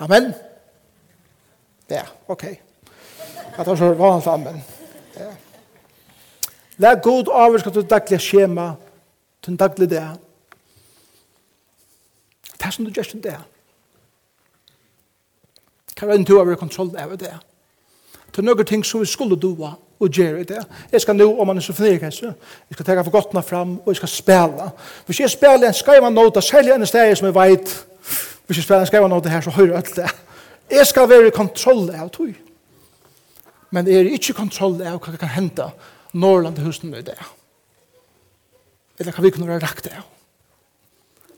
Amen. 0.00 0.34
Ja, 1.90 2.02
ok. 2.28 2.44
At 3.58 3.66
han 3.66 3.76
så 3.76 3.92
vanlig 3.94 4.24
for 4.24 4.32
amen. 4.32 4.64
Ja. 5.16 5.30
Lær 6.76 7.00
god 7.00 7.30
avvirka 7.32 7.70
til 7.70 7.88
daglig 7.88 8.20
skjema, 8.20 8.74
til 9.42 9.56
daglig 9.56 9.90
det. 9.90 10.04
Det 12.52 12.66
er 12.66 12.70
som 12.70 12.84
du 12.84 12.92
gjør 12.92 13.08
sin 13.08 13.22
det. 13.22 13.38
Kan 15.96 16.08
være 16.08 16.18
en 16.18 16.24
tur 16.24 16.40
over 16.40 16.54
kontroll 16.54 16.92
av 16.96 17.16
det. 17.16 17.32
Det 18.32 18.38
er 18.38 18.46
noen 18.48 18.66
ting 18.66 18.84
som 18.84 19.00
vi 19.00 19.06
skulle 19.06 19.36
doa, 19.36 19.74
og 20.02 20.10
gjør 20.10 20.42
det. 20.42 20.60
Jeg 20.92 21.00
skal 21.00 21.16
nå, 21.16 21.28
om 21.40 21.46
man 21.46 21.56
er 21.56 21.64
så 21.64 21.72
fnirk, 21.72 22.02
jeg 22.02 22.12
skal 22.12 22.86
tenke 22.86 23.04
for 23.04 23.14
gottene 23.14 23.42
fram, 23.42 23.76
og 23.78 23.88
jeg 23.92 23.96
skal 23.96 24.08
spela. 24.08 24.70
Hvis 25.06 25.20
jeg 25.20 25.30
spela 25.30 25.68
en 25.68 25.74
skreiva 25.74 26.10
nota, 26.10 26.40
særlig 26.40 26.74
en 26.74 26.86
sted 26.86 27.14
som 27.16 27.28
jeg 27.28 27.34
vet, 27.34 27.74
hvis 28.46 28.58
jeg 28.58 28.64
spela 28.64 28.80
en 28.80 28.90
skreiva 28.90 29.08
nota 29.08 29.30
her, 29.30 29.40
så 29.40 29.50
hører 29.50 29.76
alt 29.76 29.96
det. 29.96 30.08
Jeg 30.70 30.86
skal 30.86 31.08
være 31.08 31.28
i 31.28 31.34
kontroll 31.36 31.90
av 31.94 32.10
tog. 32.10 32.32
Men 33.70 33.86
jeg 33.86 34.00
er 34.00 34.10
ikke 34.12 34.34
i 34.34 34.36
kontroll 34.36 34.80
av 34.82 34.98
hva 35.00 35.16
kan 35.16 35.32
hente 35.36 35.70
Norrland 36.12 36.58
til 36.58 36.66
husen 36.66 36.90
med 36.90 37.06
det. 37.08 37.18
Eller 38.98 39.14
hva 39.14 39.24
vi 39.24 39.30
kunne 39.32 39.48
være 39.48 39.62
rakt 39.64 39.88
av. 39.92 40.02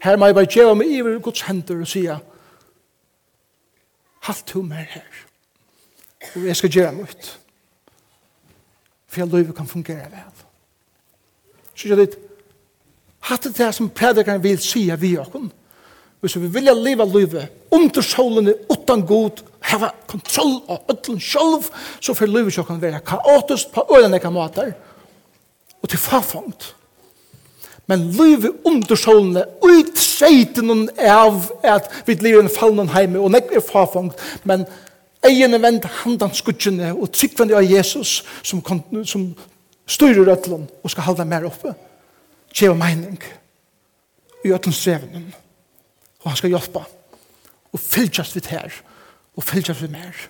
Her 0.02 0.16
må 0.16 0.26
jeg 0.28 0.36
bare 0.36 0.50
gjøre 0.50 0.74
meg 0.76 0.90
i 0.90 1.02
Guds 1.22 1.44
hender 1.46 1.80
og 1.80 1.88
sige, 1.88 2.18
halt 4.26 4.44
to 4.46 4.62
mer 4.62 4.84
her. 4.90 5.24
Og 6.34 6.46
jeg 6.46 6.56
skal 6.56 6.70
gjøre 6.70 6.92
meg 6.92 7.10
ut 7.10 7.30
for 9.14 9.26
at 9.26 9.32
livet 9.32 9.56
kan 9.56 9.70
fungere 9.70 10.10
vel. 10.10 10.44
Så 11.74 11.88
jeg 11.88 11.98
litt, 11.98 12.16
hatt 13.30 13.46
det 13.56 13.70
som 13.74 13.90
predikeren 13.90 14.42
vil 14.42 14.60
sige 14.62 14.96
vi 15.00 15.16
okken, 15.18 15.50
hvis 16.24 16.38
vi 16.40 16.48
vilja 16.48 16.72
leva 16.72 17.04
livet 17.04 17.72
under 17.74 18.04
solene, 18.04 18.54
utan 18.72 19.02
god, 19.06 19.42
hava 19.64 19.90
kontroll 20.08 20.54
av 20.72 20.86
ödlen 20.88 21.20
sjolv, 21.20 21.68
så 22.00 22.14
får 22.16 22.32
livet 22.32 22.66
kan 22.66 22.80
være 22.80 23.02
kaotisk 23.04 23.74
på 23.74 23.84
øyne 23.98 24.20
kan 24.20 24.32
måter, 24.32 24.72
og 25.82 25.88
til 25.88 26.00
farfangt. 26.00 26.74
Men 27.86 28.06
livet 28.16 28.64
under 28.64 28.96
solene, 28.96 29.44
ut 29.60 29.98
seiten 30.00 30.88
av 30.96 31.50
at 31.60 31.90
vi 32.06 32.16
lever 32.16 32.40
i 32.40 32.46
en 32.46 32.52
fallen 32.56 32.88
heime, 32.94 33.20
og 33.20 33.34
nek 33.34 33.52
er 33.52 33.60
farfangt, 33.60 34.16
men 34.44 34.64
livet 34.64 34.93
Egen 35.24 35.56
vend 35.62 35.86
handan 36.02 36.34
skudgjene 36.36 36.92
og 36.92 37.12
tryggvende 37.14 37.56
av 37.56 37.64
Jesus 37.64 38.18
som, 38.42 38.60
som 39.08 39.30
styrer 39.88 40.26
rødlen 40.28 40.66
og 40.82 40.92
skal 40.92 41.08
halda 41.08 41.24
mer 41.28 41.46
oppe. 41.48 41.72
Kjeva 42.54 42.76
mening 42.78 43.18
i 44.44 44.52
ødlens 44.52 44.82
strevnen. 44.84 45.30
Og 46.22 46.30
han 46.30 46.40
skal 46.40 46.54
hjelpe 46.54 46.84
og 47.74 47.80
fylltjast 47.80 48.36
vidt 48.36 48.52
her 48.52 48.80
og 49.36 49.44
fylltjast 49.44 49.82
vidt 49.82 49.96
mer. 49.96 50.26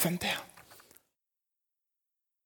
Hvem 0.00 0.18
det 0.18 0.30
er? 0.30 0.47